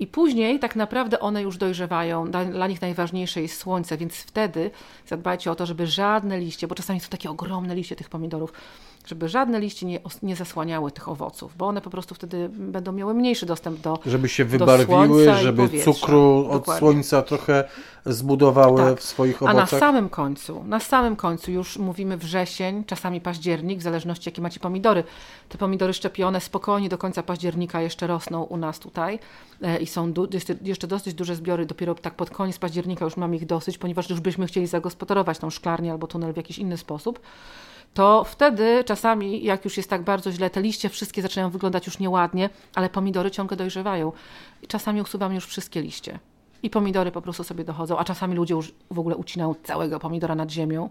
[0.00, 2.30] I później tak naprawdę one już dojrzewają.
[2.30, 4.70] Dla nich najważniejsze jest słońce, więc wtedy
[5.06, 8.52] zadbajcie o to, żeby żadne liście, bo czasami są takie ogromne liście tych pomidorów,
[9.06, 13.14] żeby żadne liście nie, nie zasłaniały tych owoców, bo one po prostu wtedy będą miały
[13.14, 16.78] mniejszy dostęp do Żeby się wybarwiły, żeby cukru od Dokładnie.
[16.78, 17.64] słońca trochę
[18.06, 19.00] zbudowały tak.
[19.00, 19.56] w swoich owocach.
[19.56, 24.42] A na samym końcu, na samym końcu już mówimy wrzesień, czasami październik, w zależności jakie
[24.42, 25.04] macie pomidory.
[25.48, 29.18] Te pomidory szczepione spokojnie do końca października jeszcze rosną u nas tutaj
[29.62, 30.12] e, i są
[30.62, 31.66] jeszcze, dosyć duże zbiory.
[31.66, 35.50] Dopiero tak pod koniec października już mam ich dosyć, ponieważ już byśmy chcieli zagospodarować tą
[35.50, 37.20] szklarnię albo tunel w jakiś inny sposób
[37.96, 41.98] to wtedy czasami, jak już jest tak bardzo źle, te liście wszystkie zaczynają wyglądać już
[41.98, 44.12] nieładnie, ale pomidory ciągle dojrzewają.
[44.62, 46.18] I czasami usuwam już wszystkie liście.
[46.62, 50.34] I pomidory po prostu sobie dochodzą, a czasami ludzie już w ogóle ucinają całego pomidora
[50.34, 50.90] nad ziemią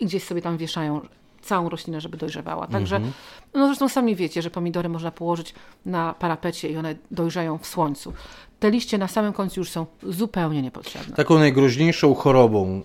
[0.00, 1.00] i gdzieś sobie tam wieszają
[1.46, 2.66] całą roślinę, żeby dojrzewała.
[2.66, 3.10] Także, -hmm.
[3.54, 5.54] no zresztą sami wiecie, że pomidory można położyć
[5.86, 8.12] na parapecie i one dojrzeją w słońcu.
[8.60, 11.16] Te liście na samym końcu już są zupełnie niepotrzebne.
[11.16, 12.82] Taką najgroźniejszą chorobą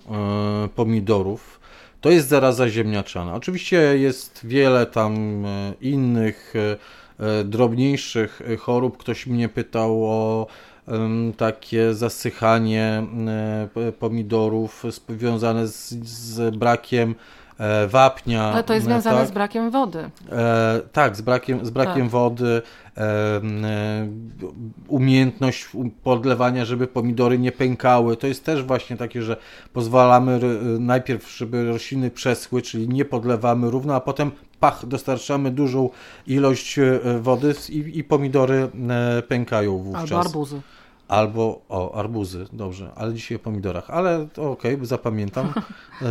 [0.62, 1.62] yy, pomidorów
[2.01, 3.36] to jest zaraza ziemniaczana.
[3.36, 8.97] Oczywiście jest wiele tam e, innych e, e, drobniejszych chorób.
[8.97, 10.47] Ktoś mnie pytał o
[11.38, 13.03] takie zasychanie
[13.99, 17.16] pomidorów związane z, z brakiem
[17.88, 18.43] wapnia.
[18.43, 19.28] Ale to jest związane tak?
[19.28, 20.09] z brakiem wody.
[20.32, 22.12] E, tak, z brakiem, z brakiem tak.
[22.12, 22.62] wody,
[22.97, 23.41] e,
[24.88, 25.70] umiejętność
[26.03, 28.18] podlewania, żeby pomidory nie pękały.
[28.18, 29.38] To jest też właśnie takie, że
[29.74, 30.39] pozwalamy
[30.80, 35.89] najpierw, żeby rośliny przeschły, czyli nie podlewamy równo, a potem pach, dostarczamy dużą
[36.28, 40.12] ilość e, wody i, i pomidory e, pękają wówczas.
[40.12, 40.62] Albo arbuzy.
[41.12, 45.47] Albo, o, arbuzy, dobrze, ale dzisiaj o pomidorach, ale to okej, okay, zapamiętam,
[46.01, 46.05] e,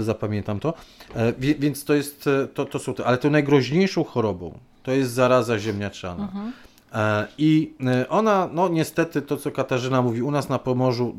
[0.00, 0.74] e, zapamiętam to.
[1.14, 5.12] E, więc to jest, e, to, to są te, ale tą najgroźniejszą chorobą to jest
[5.12, 6.24] zaraza ziemniaczana.
[6.24, 6.52] Mhm.
[6.92, 7.74] E, I
[8.08, 11.14] ona, no niestety, to co Katarzyna mówi, u nas na Pomorzu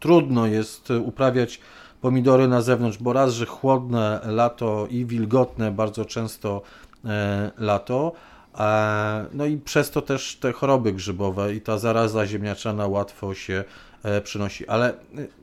[0.00, 1.60] trudno jest uprawiać
[2.00, 6.62] pomidory na zewnątrz, bo raz, że chłodne lato i wilgotne bardzo często
[7.58, 8.12] lato,
[9.32, 13.64] no i przez to też te choroby grzybowe i ta zaraza ziemniaczana łatwo się
[14.02, 14.68] e, przynosi.
[14.68, 14.94] Ale e,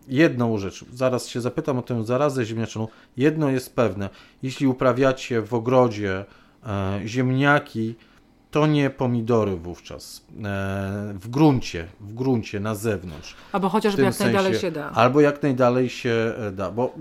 [0.08, 2.88] jedną rzecz, zaraz się zapytam o tę zarazę ziemniaczaną.
[3.18, 4.10] Jedno jest pewne,
[4.44, 6.26] jeśli uprawiacie w ogrodzie
[6.66, 7.96] e, ziemniaki,
[8.52, 10.26] to nie pomidory wówczas.
[11.14, 13.36] W gruncie, w gruncie, na zewnątrz.
[13.52, 14.92] Albo chociażby jak sensie, najdalej się da.
[14.92, 16.94] Albo jak najdalej się da, bo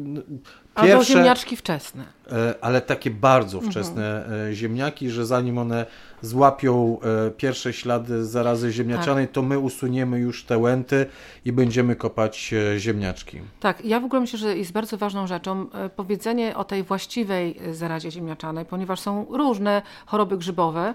[0.82, 2.04] Pierwsze, Albo ziemniaczki wczesne.
[2.32, 4.54] E, ale takie bardzo wczesne mhm.
[4.54, 5.86] ziemniaki, że zanim one
[6.22, 9.34] złapią e, pierwsze ślady zarazy ziemniaczanej, tak.
[9.34, 11.06] to my usuniemy już te łęty
[11.44, 13.40] i będziemy kopać ziemniaczki.
[13.60, 18.10] Tak, ja w ogóle myślę, że jest bardzo ważną rzeczą powiedzenie o tej właściwej zarazie
[18.10, 20.94] ziemniaczanej, ponieważ są różne choroby grzybowe.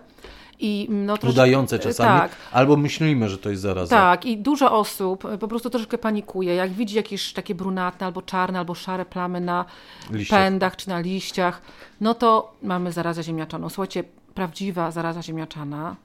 [0.60, 2.32] I no, troszkę, Udające czasami, tak.
[2.52, 3.96] albo myślimy, że to jest zaraza.
[3.96, 8.60] Tak, i dużo osób po prostu troszkę panikuje, jak widzi jakieś takie brunatne, albo czarne,
[8.60, 9.66] albo szare plamy na
[10.12, 10.40] liściach.
[10.40, 11.62] pędach czy na liściach,
[12.02, 13.70] no to mamy zarazę ziemniaczaną.
[13.70, 15.96] Słuchajcie, prawdziwa zaraza ziemniaczana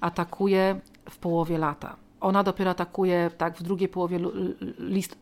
[0.00, 0.80] atakuje
[1.10, 1.96] w połowie lata.
[2.20, 4.20] Ona dopiero atakuje tak w drugiej połowie
[4.78, 5.16] list,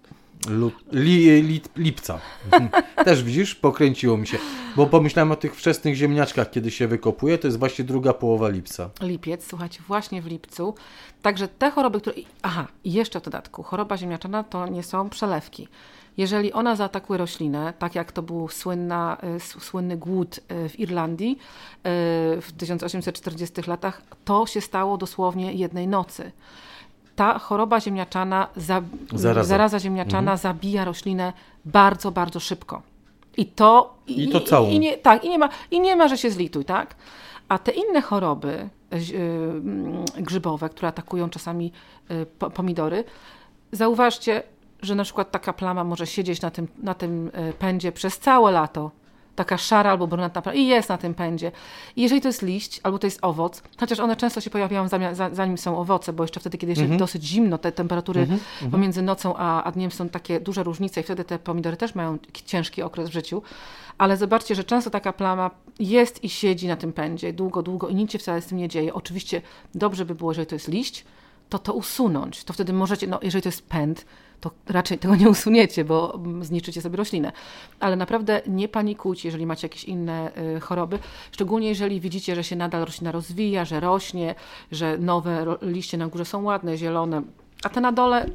[0.93, 2.20] li, li, lipca.
[3.05, 4.39] Też widzisz, pokręciło mi się.
[4.76, 8.91] Bo pomyślałem o tych wczesnych ziemniaczkach, kiedy się wykopuje, to jest właśnie druga połowa lipca.
[9.01, 10.74] Lipiec, słuchajcie, właśnie w lipcu.
[11.22, 12.16] Także te choroby, które.
[12.43, 15.68] Aha, jeszcze w dodatku, choroba ziemniaczana to nie są przelewki.
[16.16, 21.30] Jeżeli ona zaatakuje roślinę, tak jak to był słynna, y, słynny głód y, w Irlandii
[21.30, 26.32] y, w 1840 latach, to się stało dosłownie jednej nocy
[27.19, 29.49] ta choroba ziemniaczana, za, zaraza.
[29.49, 30.39] zaraza ziemniaczana mhm.
[30.39, 31.33] zabija roślinę
[31.64, 32.83] bardzo, bardzo szybko.
[33.37, 34.69] I to, I, to całą.
[34.69, 36.95] I, nie, tak, i nie, ma, i nie ma, że się zlituj, tak?
[37.49, 41.73] A te inne choroby y, grzybowe, które atakują czasami
[42.11, 43.05] y, pomidory,
[43.73, 44.43] zauważcie,
[44.83, 48.53] że na przykład taka plama może siedzieć na tym, na tym y, pędzie przez całe
[48.53, 48.91] lato,
[49.39, 51.53] taka szara albo brunatna plama i jest na tym pędzie.
[51.97, 54.89] I jeżeli to jest liść albo to jest owoc, chociaż one często się pojawiają
[55.32, 56.99] zanim są owoce, bo jeszcze wtedy, kiedy jest mhm.
[56.99, 58.41] dosyć zimno, te temperatury mhm.
[58.53, 58.70] mhm.
[58.70, 62.18] pomiędzy nocą a, a dniem są takie duże różnice i wtedy te pomidory też mają
[62.47, 63.43] ciężki okres w życiu.
[63.99, 67.95] Ale zobaczcie, że często taka plama jest i siedzi na tym pędzie długo, długo i
[67.95, 68.95] nic się wcale z tym nie dzieje.
[68.95, 69.43] Oczywiście
[69.74, 71.05] dobrze by było, jeżeli to jest liść,
[71.49, 72.44] to to usunąć.
[72.44, 74.05] To wtedy możecie, no jeżeli to jest pęd,
[74.40, 77.32] to raczej tego nie usuniecie, bo zniszczycie sobie roślinę.
[77.80, 80.99] Ale naprawdę nie panikujcie, jeżeli macie jakieś inne y, choroby,
[81.32, 84.34] szczególnie jeżeli widzicie, że się nadal roślina rozwija, że rośnie,
[84.72, 87.22] że nowe liście na górze są ładne, zielone,
[87.62, 88.26] a te na dole,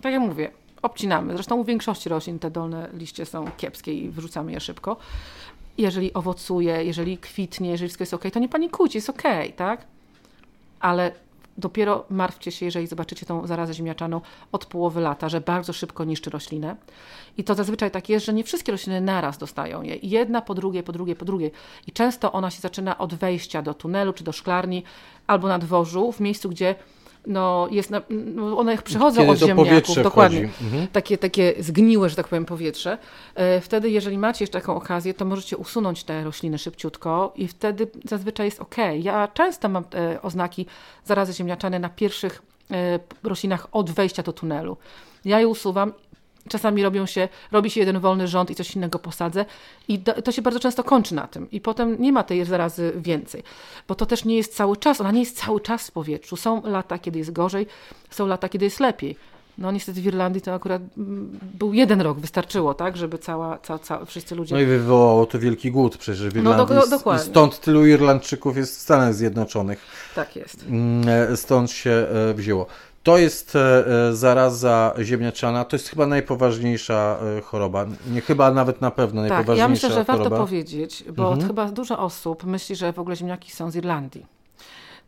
[0.00, 0.50] tak jak mówię,
[0.82, 1.32] obcinamy.
[1.32, 4.96] Zresztą u większości roślin te dolne liście są kiepskie i wyrzucamy je szybko.
[5.78, 9.22] Jeżeli owocuje, jeżeli kwitnie, jeżeli wszystko jest ok, to nie panikujcie, jest ok,
[9.56, 9.86] tak?
[10.80, 11.12] Ale
[11.58, 14.20] dopiero martwcie się, jeżeli zobaczycie tą zarazę ziemniaczaną
[14.52, 16.76] od połowy lata, że bardzo szybko niszczy roślinę.
[17.36, 19.96] I to zazwyczaj tak jest, że nie wszystkie rośliny naraz dostają je.
[20.02, 21.52] Jedna po drugiej, po drugiej, po drugiej.
[21.86, 24.82] I często ona się zaczyna od wejścia do tunelu czy do szklarni
[25.26, 26.74] albo na dworzu, w miejscu, gdzie
[27.26, 30.88] no, jest na, no one przychodzą Kiedy od ziemniaków, dokładnie, mhm.
[30.88, 32.98] takie, takie zgniłe, że tak powiem, powietrze.
[33.34, 37.86] E, wtedy, jeżeli macie jeszcze taką okazję, to możecie usunąć te rośliny szybciutko i wtedy
[38.04, 38.76] zazwyczaj jest ok.
[39.00, 40.66] Ja często mam e, oznaki
[41.04, 44.76] zarazy ziemniaczane na pierwszych e, roślinach od wejścia do tunelu.
[45.24, 45.92] Ja je usuwam
[46.48, 49.44] czasami robią się, robi się jeden wolny rząd i coś innego posadzę
[49.88, 52.92] i do, to się bardzo często kończy na tym i potem nie ma tej zarazy
[52.96, 53.42] więcej,
[53.88, 56.36] bo to też nie jest cały czas, ona nie jest cały czas w powietrzu.
[56.36, 57.66] Są lata, kiedy jest gorzej,
[58.10, 59.16] są lata, kiedy jest lepiej.
[59.58, 63.78] No niestety w Irlandii to akurat mm, był jeden rok, wystarczyło, tak, żeby cała, cała,
[63.78, 64.54] cała wszyscy ludzie...
[64.54, 66.76] No i wywołało to wielki głód przecież w no, Irlandii.
[66.76, 67.24] No do, dokładnie.
[67.24, 69.78] Stąd tylu Irlandczyków jest w Stanach Zjednoczonych.
[70.14, 70.64] Tak jest.
[70.68, 71.90] Mm, e, stąd się
[72.30, 72.66] e, wzięło.
[73.06, 77.86] To jest e, e, zaraza ziemniaczana, to jest chyba najpoważniejsza e, choroba.
[78.10, 80.30] Nie chyba, nawet na pewno najpoważniejsza Tak, ja myślę, że choroba.
[80.30, 81.48] warto powiedzieć, bo mhm.
[81.48, 84.26] chyba dużo osób myśli, że w ogóle ziemniaki są z Irlandii.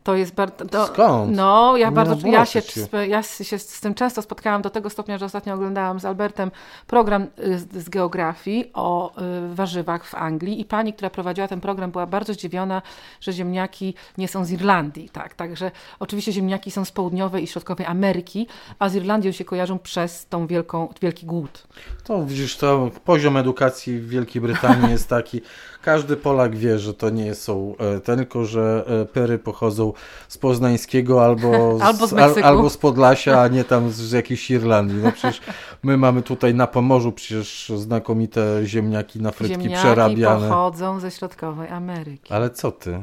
[0.03, 0.87] To jest bardzo.
[0.87, 1.35] Skąd?
[1.35, 2.27] No, ja bardzo.
[2.27, 2.61] Ja, się,
[3.07, 6.51] ja się z tym często spotkałam do tego stopnia, że ostatnio oglądałam z Albertem
[6.87, 9.11] program y, z, z geografii o
[9.51, 12.81] y, warzywach w Anglii i pani, która prowadziła ten program, była bardzo zdziwiona,
[13.21, 15.09] że ziemniaki nie są z Irlandii.
[15.09, 18.47] Tak, także oczywiście ziemniaki są z południowej i środkowej Ameryki,
[18.79, 21.67] a z Irlandią się kojarzą przez tą wielką, wielki głód.
[22.03, 25.41] To widzisz, to poziom edukacji w Wielkiej Brytanii jest taki.
[25.81, 29.93] Każdy Polak wie, że to nie są e, tylko, że e, pery pochodzą
[30.27, 31.49] z Poznańskiego albo
[31.79, 34.97] z, albo, z al, albo z Podlasia, a nie tam z jakiejś Irlandii.
[35.03, 35.41] No przecież
[35.83, 40.49] my mamy tutaj na Pomorzu przecież znakomite ziemniaki na frytki ziemniaki przerabiane.
[40.49, 42.33] pochodzą ze środkowej Ameryki.
[42.33, 42.99] Ale co ty?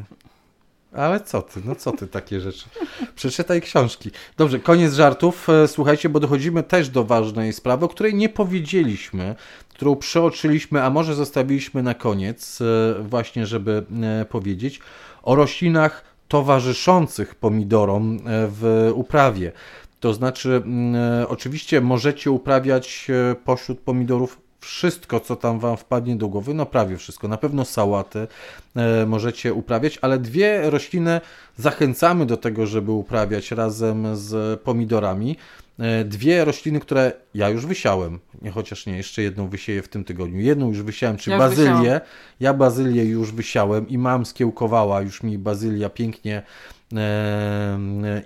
[0.97, 2.65] Ale co ty, no co ty takie rzeczy?
[3.15, 4.11] Przeczytaj książki.
[4.37, 5.49] Dobrze, koniec żartów.
[5.49, 9.35] E, słuchajcie, bo dochodzimy też do ważnej sprawy, o której nie powiedzieliśmy,
[9.69, 14.81] którą przeoczyliśmy, a może zostawiliśmy na koniec, e, właśnie żeby e, powiedzieć
[15.23, 19.53] o roślinach towarzyszących pomidorom w uprawie.
[20.01, 20.63] To znaczy,
[21.29, 23.09] oczywiście możecie uprawiać
[23.45, 27.29] pośród pomidorów wszystko, co tam Wam wpadnie do głowy, no prawie wszystko.
[27.29, 28.27] Na pewno sałatę
[28.77, 31.21] e, możecie uprawiać, ale dwie rośliny
[31.57, 35.37] zachęcamy do tego, żeby uprawiać razem z pomidorami.
[35.79, 38.19] E, dwie rośliny, które ja już wysiałem,
[38.55, 40.41] chociaż nie, jeszcze jedną wysieję w tym tygodniu.
[40.41, 42.01] Jedną już wysiałem, czy ja bazylię.
[42.41, 46.43] Ja bazylię już wysiałem i mam skiełkowała, już mi bazylia pięknie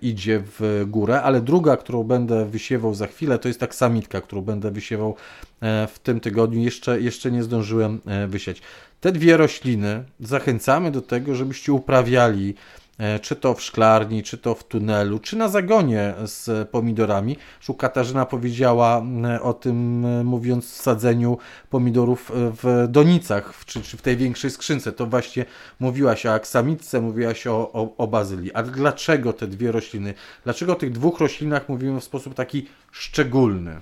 [0.03, 4.71] idzie w górę, ale druga, którą będę wysiewał za chwilę, to jest taksamitka, którą będę
[4.71, 5.17] wysiewał
[5.61, 6.61] e, w tym tygodniu.
[6.61, 8.63] Jeszcze, jeszcze nie zdążyłem e, wysiać.
[9.01, 12.80] Te dwie rośliny zachęcamy do tego, żebyście uprawiali E,
[13.23, 17.37] czy to w szklarni, czy to w tunelu, czy na zagonie z pomidorami.
[17.69, 19.03] Już Katarzyna powiedziała
[19.43, 21.39] o tym, mówiąc o sadzeniu
[21.71, 24.93] pomidorów w donicach, czy, czy w tej większej skrzynce.
[24.93, 25.45] To właśnie
[25.81, 28.53] mówiłaś o aksamitce, mówiłaś o, o, o bazylii.
[28.53, 30.15] A dlaczego te dwie rośliny?
[30.45, 33.81] Dlaczego o tych dwóch roślinach mówimy w sposób taki szczególny?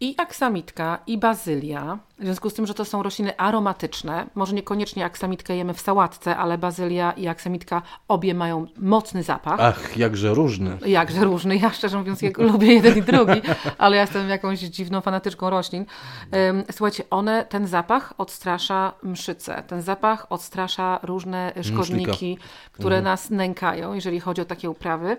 [0.00, 5.04] I aksamitka, i bazylia, w związku z tym, że to są rośliny aromatyczne, może niekoniecznie
[5.04, 9.60] aksamitkę jemy w sałatce, ale bazylia i aksamitka obie mają mocny zapach.
[9.60, 10.78] Ach, jakże różny.
[10.86, 11.56] Jakże różny.
[11.56, 13.40] Ja szczerze mówiąc lubię jeden i drugi,
[13.78, 15.86] ale ja jestem jakąś dziwną fanatyczką roślin.
[16.70, 22.38] Słuchajcie, one, ten zapach odstrasza mszyce, ten zapach odstrasza różne szkodniki,
[22.72, 23.04] które mhm.
[23.04, 25.16] nas nękają, jeżeli chodzi o takie uprawy.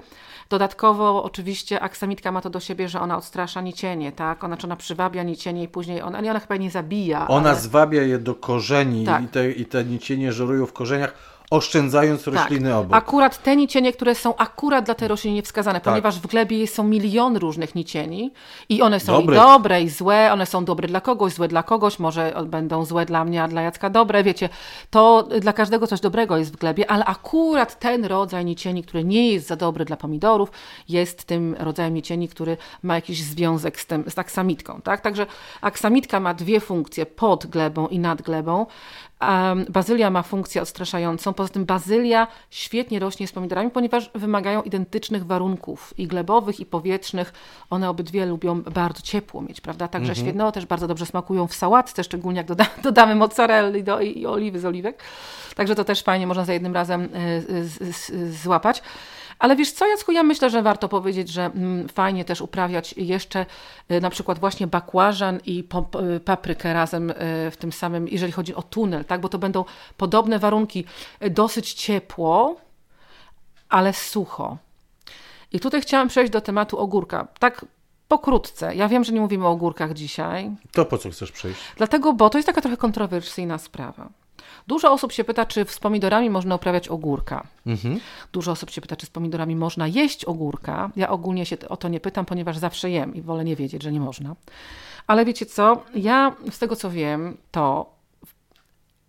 [0.49, 4.43] Dodatkowo oczywiście aksamitka ma to do siebie, że ona odstrasza nicienie, tak?
[4.43, 6.86] Ona, czy ona przywabia nicienie i później ona, ona chyba nie zabija.
[7.27, 7.59] Ona ale...
[7.59, 9.23] zwabia je do korzeni tak.
[9.23, 11.13] i, te, i te nicienie żerują w korzeniach.
[11.51, 12.79] Oszczędzając rośliny tak.
[12.79, 12.97] obok.
[12.97, 15.93] Akurat te nicienie, które są akurat dla tej rośliny wskazane, Tak.
[15.93, 18.31] ponieważ w glebie są milion różnych nicieni
[18.69, 19.35] i one są Dobre.
[19.35, 23.05] i dobre, i złe, one są dobre dla kogoś, złe dla kogoś, może będą złe
[23.05, 24.49] dla mnie, a dla Jacka dobre, wiecie,
[24.89, 29.31] to dla każdego coś dobrego jest w glebie, ale akurat ten rodzaj nicieni, który nie
[29.31, 30.51] jest za dobry dla pomidorów,
[30.89, 35.01] jest tym rodzajem nicieni, który ma jakiś związek z, tym, z aksamitką, tak?
[35.01, 35.25] Także
[35.61, 38.65] aksamitka ma dwie funkcje, pod glebą i nad glebą.
[39.21, 41.33] Um, bazylia ma funkcję odstraszającą.
[41.33, 47.33] Poza tym bazylia świetnie rośnie z pomidorami, ponieważ wymagają identycznych warunków i glebowych, i powietrznych.
[47.69, 49.87] One obydwie lubią bardzo ciepło mieć, prawda?
[49.87, 50.25] Także Mhm.
[50.25, 54.25] świetne, też bardzo dobrze smakują w sałatce, szczególnie jak doda dodamy mozzarelli do, i, i
[54.25, 55.03] oliwy z oliwek.
[55.55, 57.07] Także to też fajnie można za jednym razem y,
[58.11, 58.81] y, y, złapać.
[59.39, 63.45] Ale wiesz co, Jacku, ja myślę, że warto powiedzieć, że mm, fajnie też uprawiać jeszcze
[63.91, 65.63] y, na przykład właśnie bakłażan i
[66.15, 67.15] y, paprykę razem y,
[67.51, 69.21] w tym samym, jeżeli chodzi o tunel, tak?
[69.21, 69.65] bo to będą
[69.97, 70.85] podobne warunki,
[71.31, 72.55] dosyć ciepło,
[73.69, 74.57] ale sucho.
[75.51, 77.27] I tutaj chciałam przejść do tematu ogórka.
[77.39, 77.65] Tak
[78.07, 78.75] pokrótce.
[78.75, 81.59] Ja wiem, że nie mówimy o ogórkach dzisiaj, To po co chcesz przejść?
[81.77, 84.09] dlatego, bo to jest taka trochę kontrowersyjna sprawa.
[84.67, 87.47] Dużo osób się pyta, czy z pomidorami można uprawiać ogórka.
[87.65, 87.99] Mhm.
[88.33, 90.89] Dużo osób się pyta, czy z pomidorami można jeść ogórka.
[90.95, 93.91] Ja ogólnie się o to nie pytam, ponieważ zawsze jem i wolę nie wiedzieć, że
[93.91, 94.35] nie można.
[95.07, 95.83] Ale wiecie co?
[95.95, 97.89] Ja z tego co wiem, to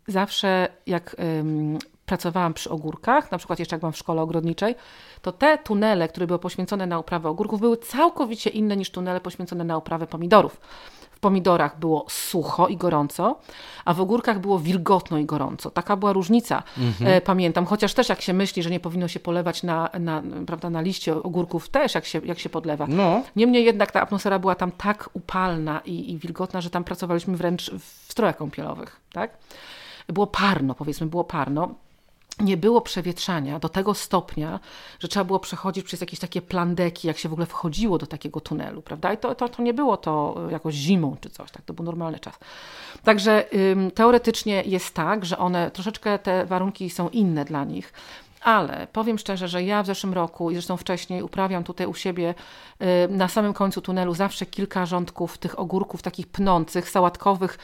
[0.06, 4.74] zawsze jak ym, pracowałam przy ogórkach, na przykład jeszcze jak byłam w szkole ogrodniczej,
[5.22, 9.64] to te tunele, które były poświęcone na uprawę ogórków, były całkowicie inne niż tunele poświęcone
[9.64, 10.60] na uprawę pomidorów.
[11.18, 13.38] W pomidorach było sucho i gorąco,
[13.84, 15.70] a w ogórkach było wilgotno i gorąco.
[15.70, 16.62] Taka była różnica,
[17.04, 17.66] e, pamiętam.
[17.66, 21.22] Chociaż też jak się myśli, że nie powinno się polewać na, na, prawda, na liście
[21.22, 22.86] ogórków, też jak się, jak się podlewa.
[22.88, 23.22] No.
[23.36, 27.70] Niemniej jednak ta atmosfera była tam tak upalna i, i wilgotna, że tam pracowaliśmy wręcz
[27.70, 29.00] w strojach kąpielowych.
[29.12, 29.38] Tak?
[30.08, 31.74] Było parno, powiedzmy, było parno
[32.40, 34.60] nie było przewietrzania do tego stopnia,
[35.00, 38.40] że trzeba było przechodzić przez jakieś takie plandeki, jak się w ogóle wchodziło do takiego
[38.40, 39.12] tunelu, prawda?
[39.12, 41.62] I to, to, to nie było to jakoś zimą czy coś, tak?
[41.62, 42.38] To był normalny czas.
[43.04, 47.92] Także ym, teoretycznie jest tak, że one troszeczkę te warunki są inne dla nich.
[48.40, 52.34] Ale powiem szczerze, że ja w zeszłym roku i zresztą wcześniej uprawiam tutaj u siebie
[53.08, 57.58] na samym końcu tunelu zawsze kilka rządków tych ogórków takich pnących, sałatkowych,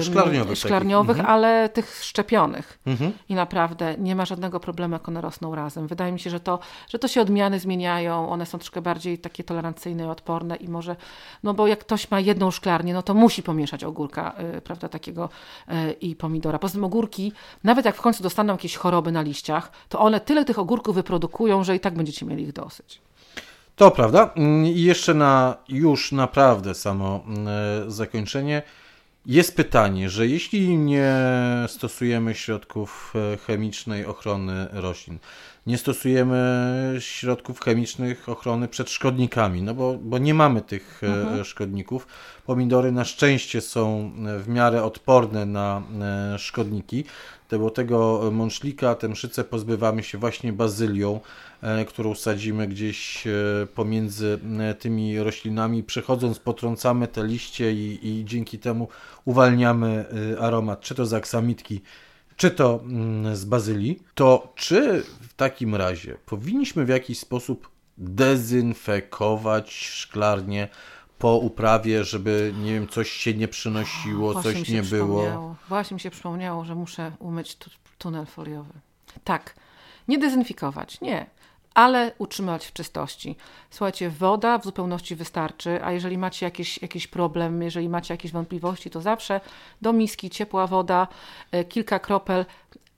[0.00, 1.30] Szklarniowych szklarniowych takich.
[1.30, 2.78] ale tych szczepionych.
[2.86, 3.12] Mhm.
[3.28, 5.86] I naprawdę nie ma żadnego problemu, jak one rosną razem.
[5.86, 6.58] Wydaje mi się, że to,
[6.88, 10.96] że to się odmiany zmieniają, one są troszkę bardziej takie tolerancyjne i odporne i może,
[11.42, 15.28] no bo jak ktoś ma jedną szklarnię, no to musi pomieszać ogórka, y, prawda, takiego
[15.68, 16.58] y, i pomidora.
[16.58, 17.32] Poza tym ogórki,
[17.64, 21.64] nawet jak w końcu dostaną jakieś choroby na liściach, to one tyle tych ogórków wyprodukują,
[21.64, 23.00] że i tak będziecie mieli ich dosyć.
[23.76, 24.30] To prawda.
[24.36, 28.62] Mm, I jeszcze na już naprawdę samo e, zakończenie.
[29.26, 31.14] Jest pytanie, że jeśli nie
[31.68, 35.18] stosujemy środków e, chemicznej ochrony roślin,
[35.66, 41.00] nie stosujemy środków chemicznych ochrony przed szkodnikami, no bo, bo nie mamy tych
[41.40, 42.06] e, szkodników.
[42.46, 45.82] Pomidory na szczęście są e, w miarę odporne na
[46.38, 47.04] szkodniki.
[47.50, 51.20] Tego, tego mączlika, tę mszycę pozbywamy się właśnie bazylią,
[51.62, 53.30] e, którą sadzimy gdzieś e,
[53.74, 55.82] pomiędzy e, tymi roślinami.
[55.82, 58.88] Przechodząc, potrącamy te liście i, i dzięki temu
[59.24, 60.04] uwalniamy
[60.40, 61.80] aromat, czy to z aksamitki,
[62.36, 64.02] czy to mm, z bazylii.
[64.14, 70.68] To czy w takim razie powinniśmy w jakiś sposób dezynfekować szklarnię
[71.20, 75.56] po uprawie, żeby nie wiem, coś się nie przynosiło, Właśnie coś nie było?
[75.68, 78.72] Właśnie mi się przypomniało, że muszę umyć tu, tunel foliowy.
[79.24, 79.54] Tak,
[80.08, 81.26] nie dezynfikować, nie,
[81.74, 83.36] ale utrzymywać w czystości.
[83.70, 88.90] Słuchajcie, woda w zupełności wystarczy, a jeżeli macie jakiś, jakiś problem, jeżeli macie jakieś wątpliwości,
[88.90, 89.40] to zawsze
[89.82, 91.08] do miski ciepła woda,
[91.52, 92.44] e, kilka kropel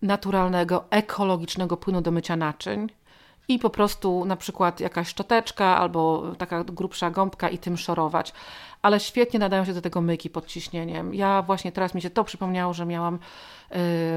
[0.02, 2.88] naturalnego, ekologicznego płynu do mycia naczyń
[3.48, 8.32] i po prostu na przykład jakaś szczoteczka albo taka grubsza gąbka i tym szorować.
[8.82, 11.14] Ale świetnie nadają się do tego myjki pod ciśnieniem.
[11.14, 13.18] Ja właśnie teraz mi się to przypomniało, że miałam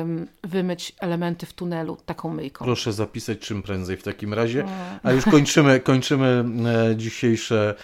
[0.01, 2.65] ym, wymyć elementy w tunelu taką myjką.
[2.65, 4.65] Proszę zapisać czym prędzej w takim razie.
[5.03, 6.45] A już kończymy, kończymy
[6.91, 7.75] e, dzisiejsze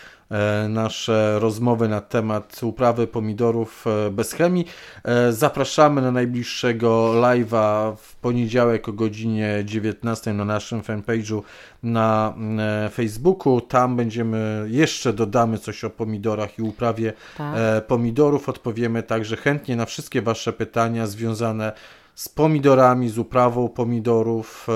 [0.70, 4.66] nasze rozmowy na temat uprawy pomidorów e, bez chemii.
[5.04, 11.42] E, Zapraszamy na najbliższego live'a w poniedziałek o godzinie 19 na naszym fanpage'u
[11.84, 13.62] na e, Facebooku.
[13.62, 17.56] Tam będziemy, jeszcze dodamy coś o pomidorach i uprawie Tak.
[17.58, 18.50] e, pomidorów.
[18.50, 21.72] Odpowiemy także chętnie na wszystkie Wasze pytania związane
[22.16, 24.68] z pomidorami, z uprawą pomidorów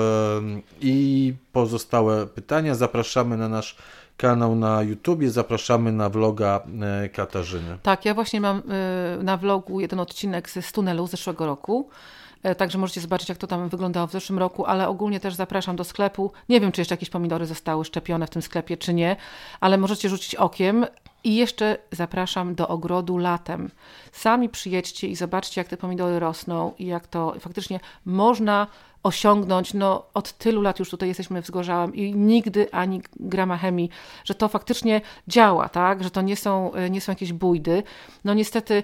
[0.80, 2.74] i pozostałe pytania.
[2.74, 3.76] Zapraszamy na nasz
[4.16, 7.78] kanał na YouTubie, zapraszamy na vloga e, Katarzyny.
[7.82, 11.88] Tak, ja właśnie mam y, na vlogu jeden odcinek z tunelu zeszłego roku.
[12.42, 15.76] E, także możecie zobaczyć, jak to tam wyglądało w zeszłym roku, ale ogólnie też zapraszam
[15.76, 16.32] do sklepu.
[16.48, 19.16] Nie wiem, czy jeszcze jakieś pomidory zostały szczepione w tym sklepie, czy nie,
[19.60, 20.86] ale możecie rzucić okiem.
[21.26, 23.70] I jeszcze zapraszam do ogrodu latem.
[24.12, 28.66] Sami przyjedźcie i zobaczcie, jak te pomidory rosną i jak to faktycznie można
[29.02, 29.74] osiągnąć.
[29.74, 33.90] No, od tylu lat już tutaj jesteśmy wzgorzałem i nigdy ani grama chemii,
[34.24, 36.04] że to faktycznie działa, tak?
[36.04, 37.82] że to nie są, nie są jakieś bójdy.
[38.24, 38.82] No niestety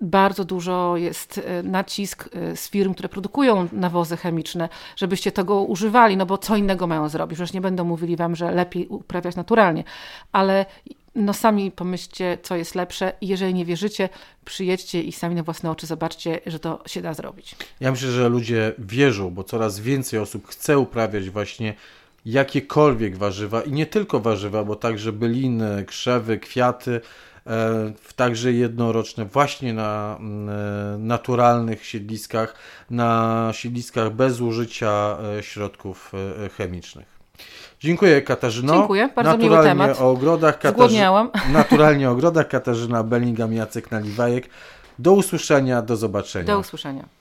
[0.00, 6.16] bardzo dużo jest e, nacisk e, z firm, które produkują nawozy chemiczne, żebyście tego używali,
[6.16, 7.36] no bo co innego mają zrobić.
[7.36, 9.84] Przecież nie będą mówili wam, że lepiej uprawiać naturalnie,
[10.32, 10.66] ale
[11.14, 14.08] no sami pomyślcie, co jest lepsze i jeżeli nie wierzycie,
[14.44, 17.56] przyjedźcie i sami na własne oczy zobaczcie, że to się da zrobić.
[17.80, 21.74] Ja myślę, że ludzie wierzą, bo coraz więcej osób chce uprawiać właśnie
[22.24, 27.00] jakiekolwiek warzywa i nie tylko warzywa, bo także byliny, krzewy, kwiaty,
[27.46, 32.54] E, także jednoroczne, właśnie na e, naturalnych siedliskach,
[32.90, 36.12] na siedliskach bez użycia e, środków
[36.56, 37.19] chemicznych.
[37.80, 38.74] Dziękuję Katarzyno.
[38.74, 40.00] Dziękuję, bardzo naturalnie miły temat.
[40.00, 40.96] O ogrodach Katarzy...
[41.52, 44.50] Naturalnie o ogrodach Katarzyna Bellingham, Jacek Naliwajek.
[44.98, 46.46] Do usłyszenia, do zobaczenia.
[46.46, 47.04] Do usłyszenia.